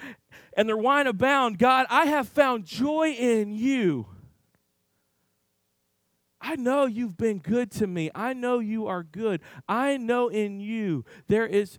[0.55, 1.59] and their wine abound.
[1.59, 4.07] God, I have found joy in you.
[6.43, 8.11] I know you've been good to me.
[8.15, 9.41] I know you are good.
[9.69, 11.79] I know in you there is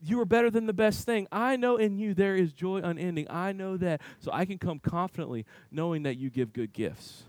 [0.00, 1.26] you are better than the best thing.
[1.32, 3.26] I know in you there is joy unending.
[3.28, 4.00] I know that.
[4.20, 7.24] So I can come confidently knowing that you give good gifts.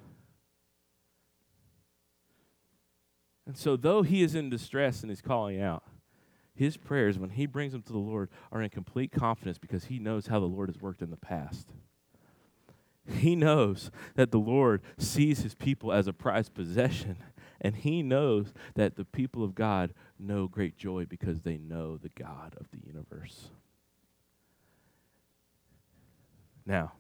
[3.48, 5.84] And so, though he is in distress and is calling out,
[6.56, 10.00] his prayers, when he brings them to the Lord, are in complete confidence because he
[10.00, 11.70] knows how the Lord has worked in the past.
[13.26, 17.18] He knows that the Lord sees his people as a prized possession,
[17.60, 22.12] and he knows that the people of God know great joy because they know the
[22.16, 23.50] God of the universe.
[26.68, 26.92] Now,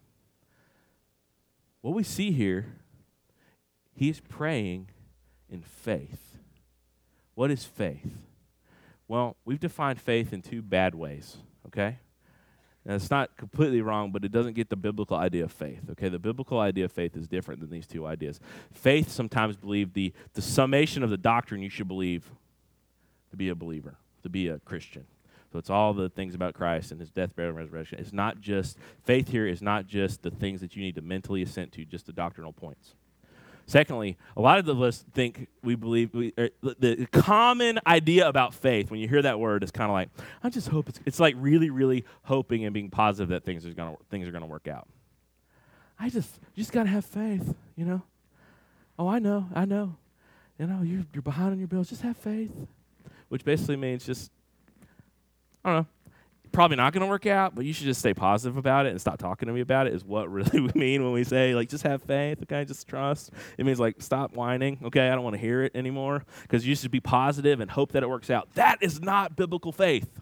[1.81, 2.73] what we see here,
[3.93, 4.89] he's praying
[5.47, 6.37] in faith.
[7.35, 8.17] What is faith?
[9.07, 11.99] Well, we've defined faith in two bad ways, okay?
[12.85, 15.81] Now, it's not completely wrong, but it doesn't get the biblical idea of faith.
[15.91, 18.39] Okay, the biblical idea of faith is different than these two ideas.
[18.73, 22.29] Faith sometimes believe the, the summation of the doctrine you should believe
[23.31, 25.05] to be a believer, to be a Christian.
[25.51, 27.97] So it's all the things about Christ and his death, burial, and resurrection.
[27.97, 31.41] It's not just, faith here is not just the things that you need to mentally
[31.41, 32.93] assent to, just the doctrinal points.
[33.67, 38.91] Secondly, a lot of us think we believe we, er, the common idea about faith.
[38.91, 40.09] When you hear that word, is kind of like
[40.43, 40.99] I just hope it's.
[41.05, 44.45] It's like really, really hoping and being positive that things are gonna things are gonna
[44.45, 44.87] work out.
[45.99, 48.03] I just you just gotta have faith, you know.
[48.99, 49.95] Oh, I know, I know.
[50.59, 51.89] You know, you're you're behind on your bills.
[51.89, 52.51] Just have faith,
[53.29, 54.31] which basically means just
[55.63, 55.87] I don't know
[56.55, 58.99] probably not going to work out, but you should just stay positive about it and
[58.99, 61.69] stop talking to me about it, is what really we mean when we say, like,
[61.69, 63.31] just have faith, okay, just trust.
[63.57, 66.75] It means, like, stop whining, okay, I don't want to hear it anymore, because you
[66.75, 68.49] should be positive and hope that it works out.
[68.55, 70.19] That is not biblical faith.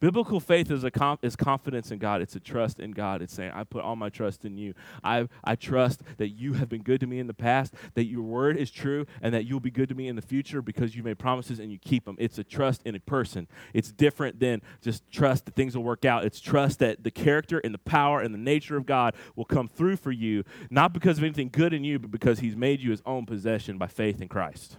[0.00, 2.22] Biblical faith is, a is confidence in God.
[2.22, 3.20] It's a trust in God.
[3.20, 4.74] It's saying, I put all my trust in you.
[5.02, 8.22] I, I trust that you have been good to me in the past, that your
[8.22, 11.02] word is true, and that you'll be good to me in the future because you
[11.02, 12.16] made promises and you keep them.
[12.20, 13.48] It's a trust in a person.
[13.74, 16.24] It's different than just trust that things will work out.
[16.24, 19.66] It's trust that the character and the power and the nature of God will come
[19.66, 22.92] through for you, not because of anything good in you, but because he's made you
[22.92, 24.78] his own possession by faith in Christ.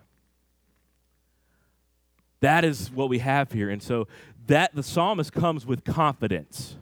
[2.42, 3.70] That is what we have here.
[3.70, 4.08] And so
[4.48, 6.78] that the psalmist comes with confidence,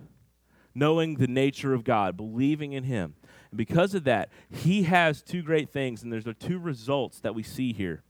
[0.74, 3.16] knowing the nature of God, believing in him.
[3.52, 7.36] And because of that, he has two great things, and there's the two results that
[7.36, 8.04] we see here.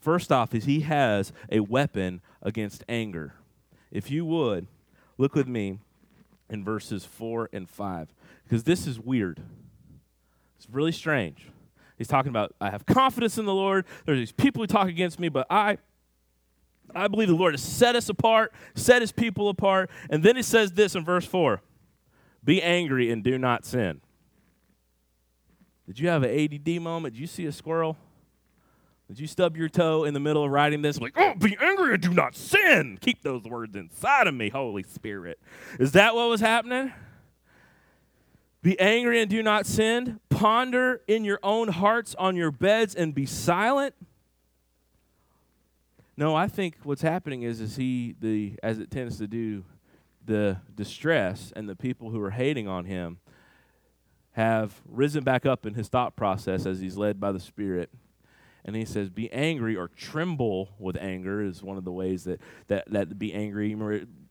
[0.00, 3.34] First off, is he has a weapon against anger.
[3.90, 4.66] If you would,
[5.16, 5.78] look with me
[6.50, 8.14] in verses 4 and 5,
[8.44, 9.40] because this is weird.
[10.56, 11.48] It's really strange.
[11.96, 13.86] He's talking about, I have confidence in the Lord.
[14.04, 15.78] There's these people who talk against me, but I
[16.94, 19.90] I believe the Lord has set us apart, set his people apart.
[20.10, 21.60] And then he says this in verse 4
[22.42, 24.00] Be angry and do not sin.
[25.86, 27.14] Did you have an ADD moment?
[27.14, 27.96] Did you see a squirrel?
[29.08, 30.98] Did you stub your toe in the middle of writing this?
[30.98, 32.98] Like, oh, be angry and do not sin.
[33.00, 35.38] Keep those words inside of me, Holy Spirit.
[35.78, 36.92] Is that what was happening?
[38.62, 40.20] Be angry and do not sin.
[40.30, 43.94] Ponder in your own hearts on your beds and be silent.
[46.16, 49.64] No, I think what's happening is is he the as it tends to do,
[50.24, 53.18] the distress and the people who are hating on him
[54.32, 57.90] have risen back up in his thought process as he's led by the Spirit.
[58.64, 62.40] And he says, Be angry or tremble with anger is one of the ways that
[62.68, 63.76] that, that be angry.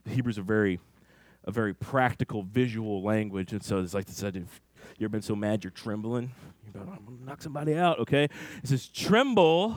[0.05, 0.79] Hebrews are very
[1.45, 3.51] a very practical visual language.
[3.51, 4.43] And so it's like this idea
[4.97, 6.31] you've been so mad you're trembling?
[6.73, 8.23] You're about to knock somebody out, okay?
[8.23, 9.75] It says, Tremble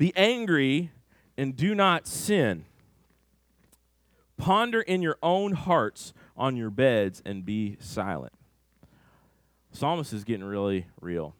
[0.00, 0.90] be angry
[1.36, 2.64] and do not sin.
[4.38, 8.32] Ponder in your own hearts on your beds and be silent.
[9.72, 11.34] Psalmist is getting really real.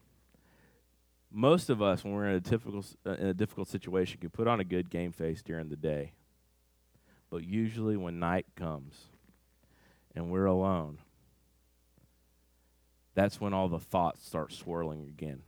[1.30, 4.46] Most of us, when we're in a difficult, uh, in a difficult situation, can put
[4.46, 6.12] on a good game face during the day.
[7.30, 9.06] But usually, when night comes
[10.14, 10.98] and we're alone,
[13.14, 15.44] that's when all the thoughts start swirling again.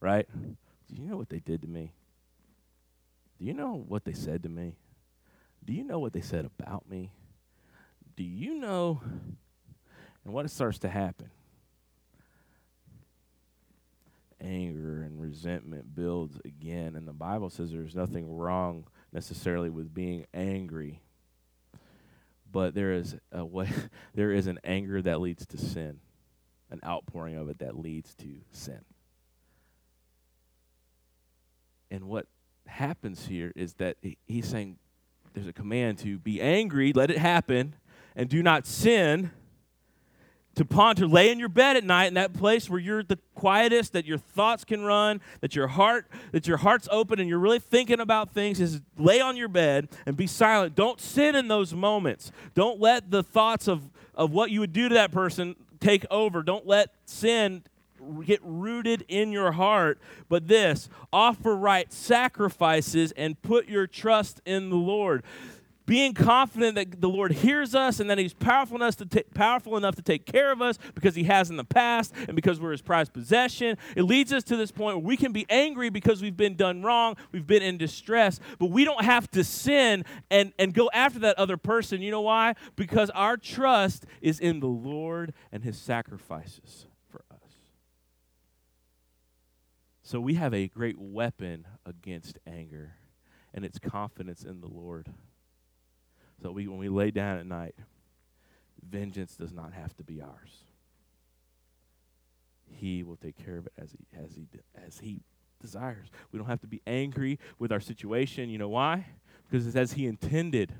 [0.00, 0.28] Right?
[0.92, 1.92] Do you know what they did to me?
[3.38, 4.76] Do you know what they said to me?
[5.64, 7.12] Do you know what they said about me?
[8.16, 9.00] Do you know?
[10.24, 11.30] And what starts to happen?
[14.40, 16.94] Anger and resentment builds again.
[16.94, 21.00] And the Bible says there's nothing wrong necessarily with being angry.
[22.50, 23.70] But there is a way
[24.14, 26.00] there is an anger that leads to sin,
[26.70, 28.84] an outpouring of it that leads to sin.
[31.92, 32.26] And what
[32.66, 34.78] happens here is that he's saying
[35.34, 37.74] there's a command to be angry, let it happen,
[38.16, 39.30] and do not sin.
[40.56, 43.92] To ponder, lay in your bed at night in that place where you're the quietest,
[43.92, 47.58] that your thoughts can run, that your heart, that your heart's open and you're really
[47.58, 48.58] thinking about things.
[48.58, 50.74] Is lay on your bed and be silent.
[50.74, 52.32] Don't sin in those moments.
[52.54, 56.42] Don't let the thoughts of, of what you would do to that person take over.
[56.42, 57.64] Don't let sin
[58.24, 60.00] get rooted in your heart.
[60.28, 65.22] But this offer right sacrifices and put your trust in the Lord.
[65.84, 69.76] Being confident that the Lord hears us and that He's powerful enough to ta- powerful
[69.76, 72.70] enough to take care of us because He has in the past and because we're
[72.70, 73.76] His prized possession.
[73.96, 76.82] It leads us to this point where we can be angry because we've been done
[76.82, 81.18] wrong, we've been in distress, but we don't have to sin and, and go after
[81.20, 82.00] that other person.
[82.00, 82.54] You know why?
[82.76, 86.86] Because our trust is in the Lord and His sacrifices.
[90.12, 92.96] So we have a great weapon against anger,
[93.54, 95.08] and it's confidence in the Lord.
[96.42, 97.74] So we, when we lay down at night,
[98.86, 100.64] vengeance does not have to be ours.
[102.66, 104.48] He will take care of it as he, as he,
[104.86, 105.22] as he
[105.62, 106.08] desires.
[106.30, 108.50] We don't have to be angry with our situation.
[108.50, 109.06] You know why?
[109.50, 110.74] Because it's as he intended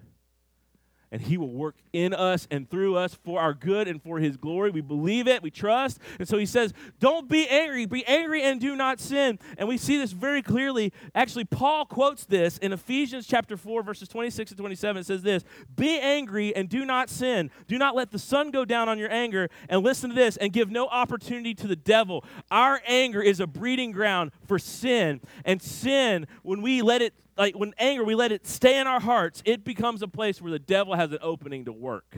[1.12, 4.36] and He will work in us and through us for our good and for His
[4.36, 4.70] glory.
[4.70, 6.00] We believe it, we trust.
[6.18, 9.38] And so He says, Don't be angry, be angry and do not sin.
[9.58, 10.92] And we see this very clearly.
[11.14, 15.00] Actually, Paul quotes this in Ephesians chapter 4, verses 26 and 27.
[15.00, 15.44] It says this
[15.76, 17.50] Be angry and do not sin.
[17.68, 19.50] Do not let the sun go down on your anger.
[19.68, 22.24] And listen to this and give no opportunity to the devil.
[22.50, 25.20] Our anger is a breeding ground for sin.
[25.44, 29.00] And sin, when we let it like when anger, we let it stay in our
[29.00, 32.16] hearts, it becomes a place where the devil has an opening to work.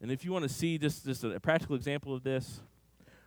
[0.00, 2.60] And if you want to see just, just a practical example of this,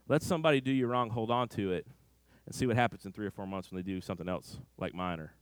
[0.10, 1.88] let somebody do you wrong, hold on to it,
[2.46, 4.94] and see what happens in three or four months when they do something else like
[4.94, 5.34] minor.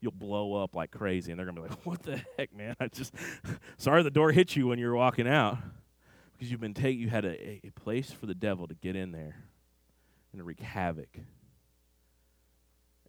[0.00, 2.74] You'll blow up like crazy, and they're gonna be like, "What the heck, man?
[2.80, 3.14] I just
[3.76, 5.58] sorry the door hit you when you're walking out
[6.32, 9.12] because you've been take you had a, a place for the devil to get in
[9.12, 9.36] there
[10.32, 11.18] and wreak havoc."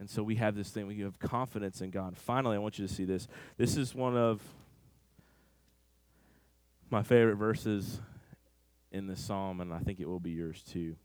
[0.02, 2.18] And so we have this thing, we have confidence in God.
[2.18, 3.28] Finally, I want you to see this.
[3.58, 4.42] This is one of
[6.90, 8.02] my favorite verses
[8.92, 10.96] in this psalm, and I think it will be yours too.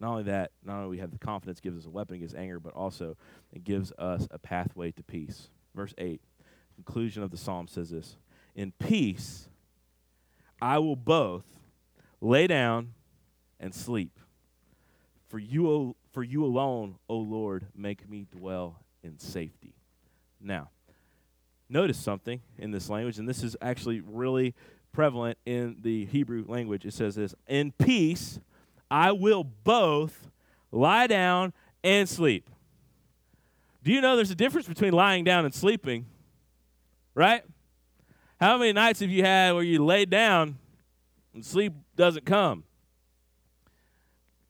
[0.00, 2.58] Not only that, not only we have the confidence gives us a weapon against anger,
[2.58, 3.16] but also
[3.52, 5.48] it gives us a pathway to peace.
[5.72, 6.20] Verse 8,
[6.74, 8.16] conclusion of the psalm says this
[8.56, 9.46] In peace
[10.60, 11.44] I will both
[12.20, 12.94] lay down
[13.60, 14.18] and sleep.
[15.28, 19.74] For you, o, for you alone, O Lord, make me dwell in safety.
[20.40, 20.70] Now,
[21.68, 24.54] notice something in this language, and this is actually really
[24.92, 26.86] prevalent in the Hebrew language.
[26.86, 28.38] It says this In peace,
[28.88, 30.30] I will both
[30.70, 31.52] lie down
[31.82, 32.48] and sleep.
[33.82, 36.06] Do you know there's a difference between lying down and sleeping?
[37.14, 37.42] Right?
[38.40, 40.58] How many nights have you had where you lay down
[41.34, 42.64] and sleep doesn't come?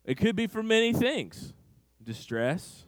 [0.04, 1.52] It could be for many things
[2.02, 2.84] distress.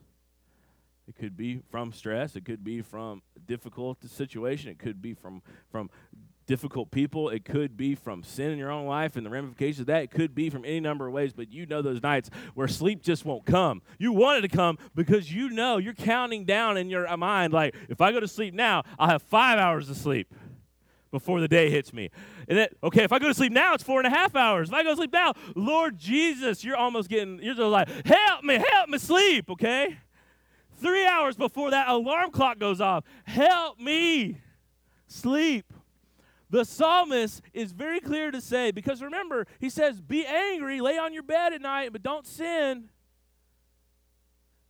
[1.08, 2.36] It could be from stress.
[2.36, 4.70] It could be from a difficult situation.
[4.70, 5.40] It could be from,
[5.70, 5.88] from
[6.46, 7.28] difficult people.
[7.28, 10.02] It could be from sin in your own life and the ramifications of that.
[10.02, 13.02] It could be from any number of ways, but you know those nights where sleep
[13.02, 13.82] just won't come.
[13.98, 17.74] You want it to come because you know you're counting down in your mind, like,
[17.88, 20.32] if I go to sleep now, I'll have five hours of sleep
[21.10, 22.10] before the day hits me.
[22.48, 24.68] And then, okay, if I go to sleep now, it's four and a half hours.
[24.68, 28.44] If I go to sleep now, Lord Jesus, you're almost getting, you're just like, help
[28.44, 29.98] me, help me sleep, okay?
[30.78, 34.38] Three hours before that alarm clock goes off, help me
[35.06, 35.72] sleep.
[36.48, 41.12] The psalmist is very clear to say, because remember, he says, Be angry, lay on
[41.12, 42.90] your bed at night, but don't sin.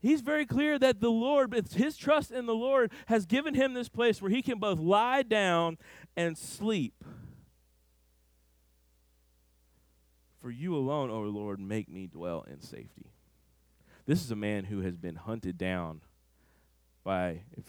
[0.07, 3.89] He's very clear that the Lord, his trust in the Lord, has given him this
[3.89, 5.79] place where he can both lie down
[6.17, 7.05] and sleep.
[10.41, 13.11] For you alone, O Lord, make me dwell in safety.
[14.07, 16.03] This is a man who has been hunted down
[17.03, 17.65] by, if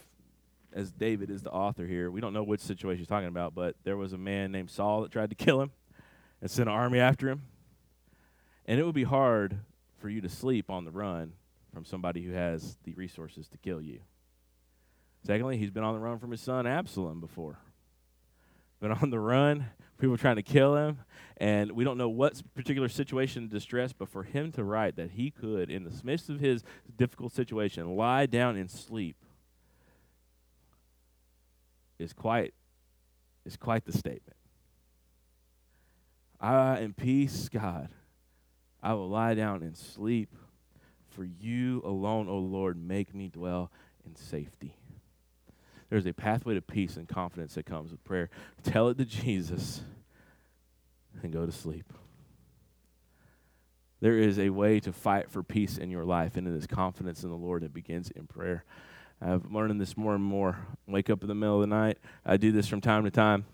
[0.71, 2.11] as David is the author here.
[2.11, 5.01] We don't know which situation he's talking about, but there was a man named Saul
[5.01, 5.71] that tried to kill him
[6.39, 7.41] and sent an army after him.
[8.67, 9.57] And it would be hard
[9.97, 11.33] for you to sleep on the run
[11.73, 13.99] from somebody who has the resources to kill you.
[15.25, 17.59] Secondly, he's been on the run from his son Absalom before.
[18.79, 19.65] Been on the run,
[19.99, 20.99] people trying to kill him,
[21.37, 25.11] and we don't know what particular situation of distress, but for him to write that
[25.11, 26.63] he could, in the midst of his
[26.95, 29.17] difficult situation, lie down and sleep
[31.99, 32.53] is quite
[33.45, 34.37] is quite the statement.
[36.39, 37.89] I in peace, God,
[38.83, 40.35] I will lie down and sleep.
[41.17, 43.71] For you alone, O Lord, make me dwell
[44.05, 44.75] in safety.
[45.89, 48.29] There's a pathway to peace and confidence that comes with prayer.
[48.61, 49.81] Tell it to Jesus
[51.23, 51.91] and go to sleep.
[53.99, 57.23] There is a way to fight for peace in your life, and it is confidence
[57.23, 58.63] in the Lord that begins in prayer.
[59.19, 60.67] I'm learning this more and more.
[60.85, 61.97] Wake up in the middle of the night.
[62.27, 63.45] I do this from time to time,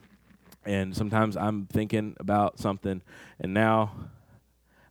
[0.65, 3.01] and sometimes I'm thinking about something,
[3.39, 3.93] and now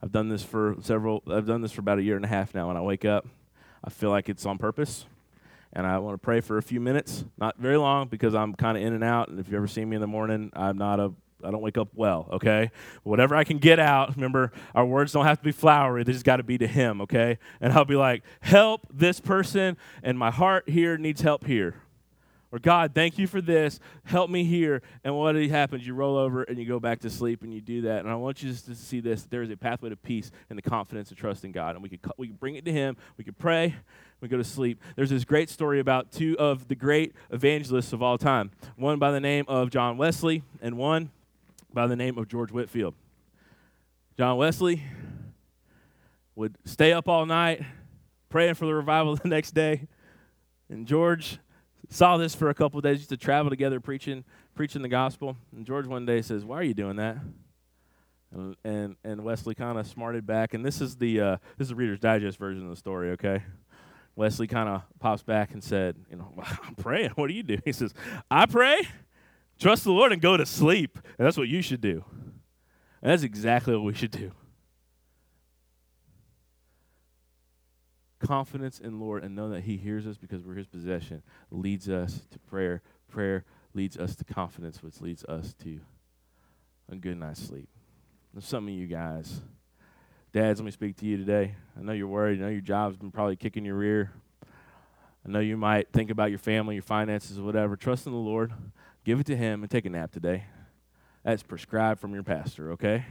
[0.02, 1.22] I've done this for several.
[1.28, 2.68] I've done this for about a year and a half now.
[2.68, 3.26] When I wake up,
[3.84, 5.06] I feel like it's on purpose,
[5.72, 8.76] and I want to pray for a few minutes, not very long, because I'm kind
[8.76, 9.28] of in and out.
[9.28, 11.12] And if you ever see me in the morning, I'm not a
[11.44, 12.70] I don't wake up well, okay?
[13.02, 16.24] Whatever I can get out, remember, our words don't have to be flowery, they just
[16.24, 17.38] got to be to Him, okay?
[17.60, 21.74] And I'll be like, help this person, and my heart here needs help here.
[22.52, 24.82] Or, God, thank you for this, help me here.
[25.02, 25.86] And what happens?
[25.86, 28.00] You roll over and you go back to sleep and you do that.
[28.00, 30.58] And I want you just to see this there is a pathway to peace and
[30.58, 31.74] the confidence and trust in God.
[31.74, 33.74] And we can, we can bring it to Him, we can pray,
[34.20, 34.80] we go to sleep.
[34.96, 39.12] There's this great story about two of the great evangelists of all time one by
[39.12, 41.10] the name of John Wesley, and one
[41.72, 42.94] by the name of George Whitefield.
[44.18, 44.82] John Wesley
[46.36, 47.62] would stay up all night
[48.28, 49.88] praying for the revival the next day.
[50.68, 51.38] And George
[51.92, 54.24] saw this for a couple of days, used to travel together preaching
[54.54, 55.36] preaching the gospel.
[55.54, 57.18] And George one day says, Why are you doing that?
[58.32, 60.54] And and, and Wesley kind of smarted back.
[60.54, 63.42] And this is the uh, this is the Reader's Digest version of the story, okay?
[64.14, 66.34] Wesley kind of pops back and said, You know,
[66.66, 67.10] I'm praying.
[67.10, 67.58] What do you do?
[67.64, 67.94] He says,
[68.30, 68.82] I pray
[69.62, 70.98] Trust the Lord and go to sleep.
[71.18, 72.04] And that's what you should do.
[73.00, 74.32] And that's exactly what we should do.
[78.26, 82.22] Confidence in Lord and know that He hears us because we're His possession leads us
[82.30, 82.82] to prayer.
[83.10, 83.44] Prayer
[83.74, 85.80] leads us to confidence, which leads us to
[86.90, 87.68] a good night's sleep.
[88.34, 89.40] And some of you guys,
[90.32, 91.54] dads, let me speak to you today.
[91.78, 92.40] I know you're worried.
[92.40, 94.12] I know your job's been probably kicking your rear.
[95.26, 97.76] I know you might think about your family, your finances, whatever.
[97.76, 98.52] Trust in the Lord.
[99.04, 100.44] Give it to Him and take a nap today.
[101.24, 103.04] That's prescribed from your pastor, okay?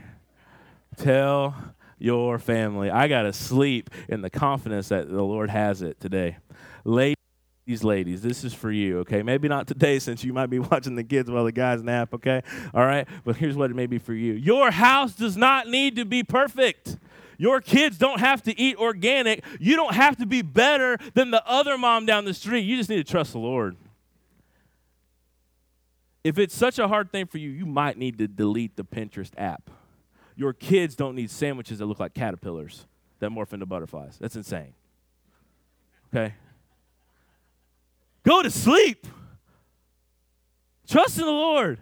[0.96, 1.54] Tell
[2.02, 6.36] your family, I got to sleep in the confidence that the Lord has it today.
[6.84, 7.16] Ladies,
[7.82, 9.22] ladies, this is for you, okay?
[9.22, 12.42] Maybe not today since you might be watching the kids while the guys nap, okay?
[12.74, 13.06] All right?
[13.24, 16.22] But here's what it may be for you Your house does not need to be
[16.22, 16.96] perfect.
[17.38, 19.44] Your kids don't have to eat organic.
[19.58, 22.60] You don't have to be better than the other mom down the street.
[22.60, 23.76] You just need to trust the Lord.
[26.22, 29.32] If it's such a hard thing for you, you might need to delete the Pinterest
[29.36, 29.70] app.
[30.42, 32.84] Your kids don't need sandwiches that look like caterpillars
[33.20, 34.18] that morph into butterflies.
[34.18, 34.74] That's insane.
[36.12, 36.34] Okay?
[38.24, 39.06] Go to sleep.
[40.88, 41.78] Trust in the Lord.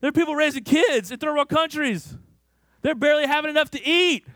[0.00, 2.16] There are people raising kids in third world countries.
[2.80, 4.26] They're barely having enough to eat.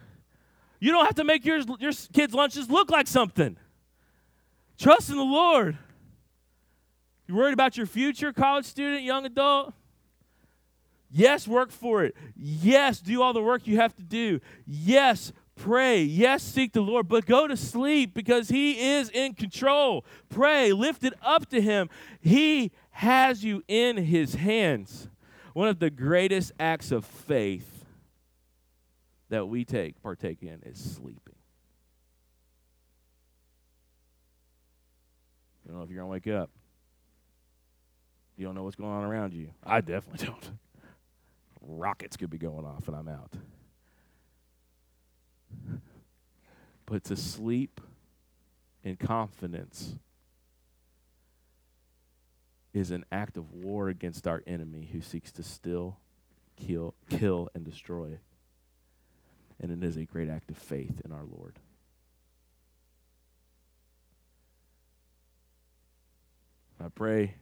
[0.79, 3.57] You don't have to make your, your kids' lunches look like something.
[4.79, 5.79] Trust in the Lord.
[7.27, 9.73] You worried about your future, college student, young adult?
[11.11, 12.15] Yes, work for it.
[12.37, 14.41] Yes, do all the work you have to do.
[14.67, 16.03] Yes, pray.
[16.03, 20.05] Yes, seek the Lord, but go to sleep because He is in control.
[20.29, 21.89] Pray, lift it up to Him.
[22.21, 25.09] He has you in His hands.
[25.55, 27.85] One of the greatest acts of faith
[29.29, 31.35] that we take partake in is sleeping.
[35.65, 36.51] You don't know if you're going to wake up.
[38.37, 39.49] You don't know what's going on around you.
[39.65, 40.51] I definitely don't.
[41.69, 43.33] Rockets could be going off and I'm out.
[46.87, 47.81] But to sleep
[48.85, 49.97] in confidence
[52.73, 55.99] is an act of war against our enemy who seeks to still
[56.57, 58.19] kill kill and destroy
[59.61, 61.59] and it is a great act of faith in our Lord.
[66.79, 67.37] I pray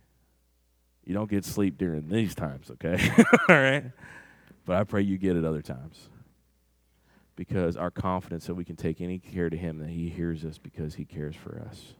[1.07, 2.99] you don't get sleep during these times, okay?
[3.49, 3.85] All right?
[4.65, 6.09] But I pray you get it other times.
[7.37, 10.57] Because our confidence that we can take any care to Him, that He hears us
[10.59, 11.95] because He cares for us,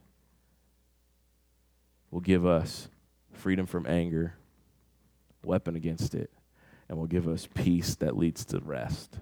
[2.09, 2.87] will give us
[3.33, 4.35] freedom from anger,
[5.43, 6.31] weapon against it,
[6.87, 9.19] and will give us peace that leads to rest.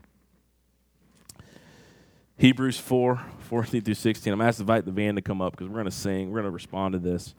[2.38, 4.34] Hebrews 4, 14 through 16.
[4.34, 6.29] I'm asked to invite the band to come up because we're going to sing.
[6.29, 7.36] We're going to respond to this.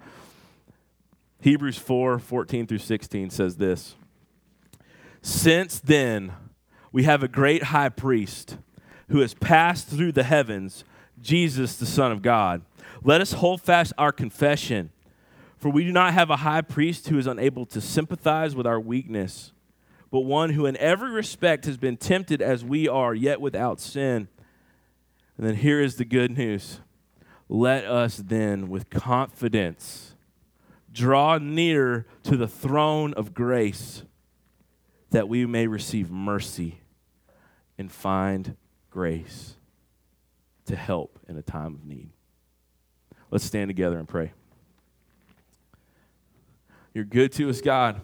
[1.45, 3.97] Hebrews 4, 14 through 16 says this
[5.21, 6.33] Since then,
[6.91, 8.57] we have a great high priest
[9.11, 10.85] who has passed through the heavens,
[11.21, 12.63] Jesus, the Son of God.
[13.03, 14.91] Let us hold fast our confession,
[15.59, 18.81] for we do not have a high priest who is unable to sympathize with our
[18.81, 19.53] weakness,
[20.11, 24.29] but one who in every respect has been tempted as we are, yet without sin.
[25.37, 26.81] And then here is the good news.
[27.51, 30.14] Let us then, with confidence,
[30.95, 34.05] draw near to the throne of grace
[35.11, 36.81] that we may receive mercy
[37.77, 38.57] and find
[38.91, 39.57] grace
[40.67, 42.11] to help in a time of need.
[43.31, 44.33] Let's stand together and pray.
[46.95, 48.01] You're good to us, God.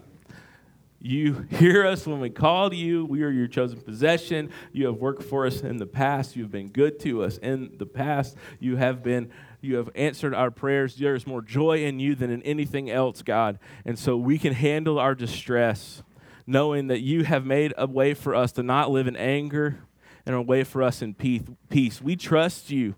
[1.03, 3.05] You hear us when we call to you.
[3.05, 4.51] We are your chosen possession.
[4.71, 6.35] You have worked for us in the past.
[6.35, 8.37] You have been good to us in the past.
[8.59, 9.31] You have been
[9.63, 10.95] you have answered our prayers.
[10.95, 13.59] There is more joy in you than in anything else, God.
[13.85, 16.03] And so we can handle our distress
[16.47, 19.79] knowing that you have made a way for us to not live in anger
[20.25, 22.01] and a way for us in peace.
[22.01, 22.95] We trust you.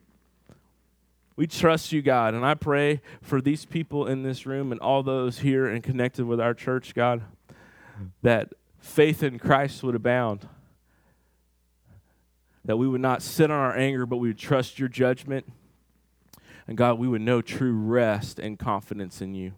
[1.36, 2.34] We trust you, God.
[2.34, 6.26] And I pray for these people in this room and all those here and connected
[6.26, 7.24] with our church, God
[8.22, 10.48] that faith in Christ would abound.
[12.66, 15.52] That we would not sit on our anger, but we would trust your judgment.
[16.68, 19.54] And God, we would know true rest and confidence in you.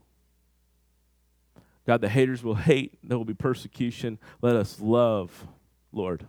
[1.85, 4.17] God, the haters will hate, there will be persecution.
[4.41, 5.47] Let us love,
[5.91, 6.25] Lord.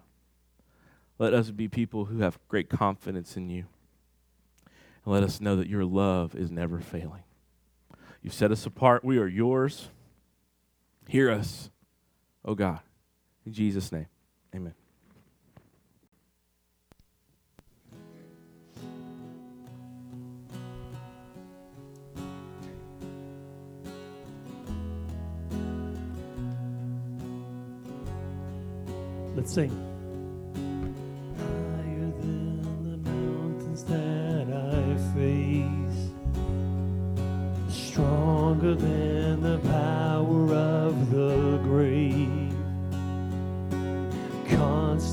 [1.18, 3.64] Let us be people who have great confidence in you.
[5.04, 7.22] And let us know that your love is never failing.
[8.22, 9.02] You've set us apart.
[9.02, 9.88] We are yours.
[11.08, 11.70] Hear us
[12.46, 12.80] oh God.
[13.44, 14.06] In Jesus' name,
[14.54, 14.74] amen.
[29.34, 29.70] Let's sing.
[31.36, 36.10] Higher than the mountains that I face,
[37.68, 39.05] stronger than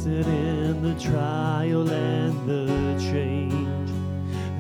[0.04, 2.68] Constant in the trial and the
[3.00, 3.90] change.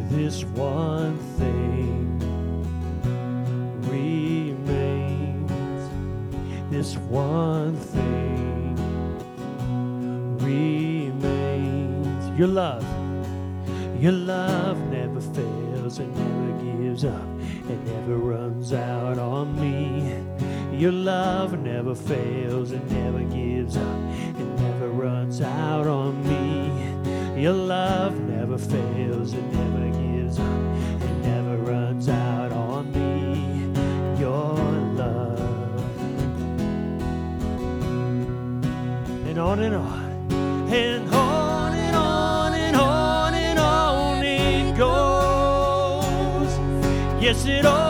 [0.10, 2.18] This one thing
[3.82, 5.52] remains.
[6.72, 8.78] This one thing
[10.38, 12.39] remains.
[12.39, 12.86] Your love.
[14.02, 17.28] Your love never fails and never gives up
[17.68, 20.24] and never runs out on me.
[20.80, 24.12] Your love never fails and never gives up
[24.84, 27.41] never runs out on me.
[27.41, 33.71] Your love never fails and never gives up and never runs out on me.
[34.19, 34.55] Your
[34.99, 35.39] love.
[39.25, 40.03] And on and on.
[40.69, 46.51] And on and on and on it goes.
[47.23, 47.82] Yes, it overwhelms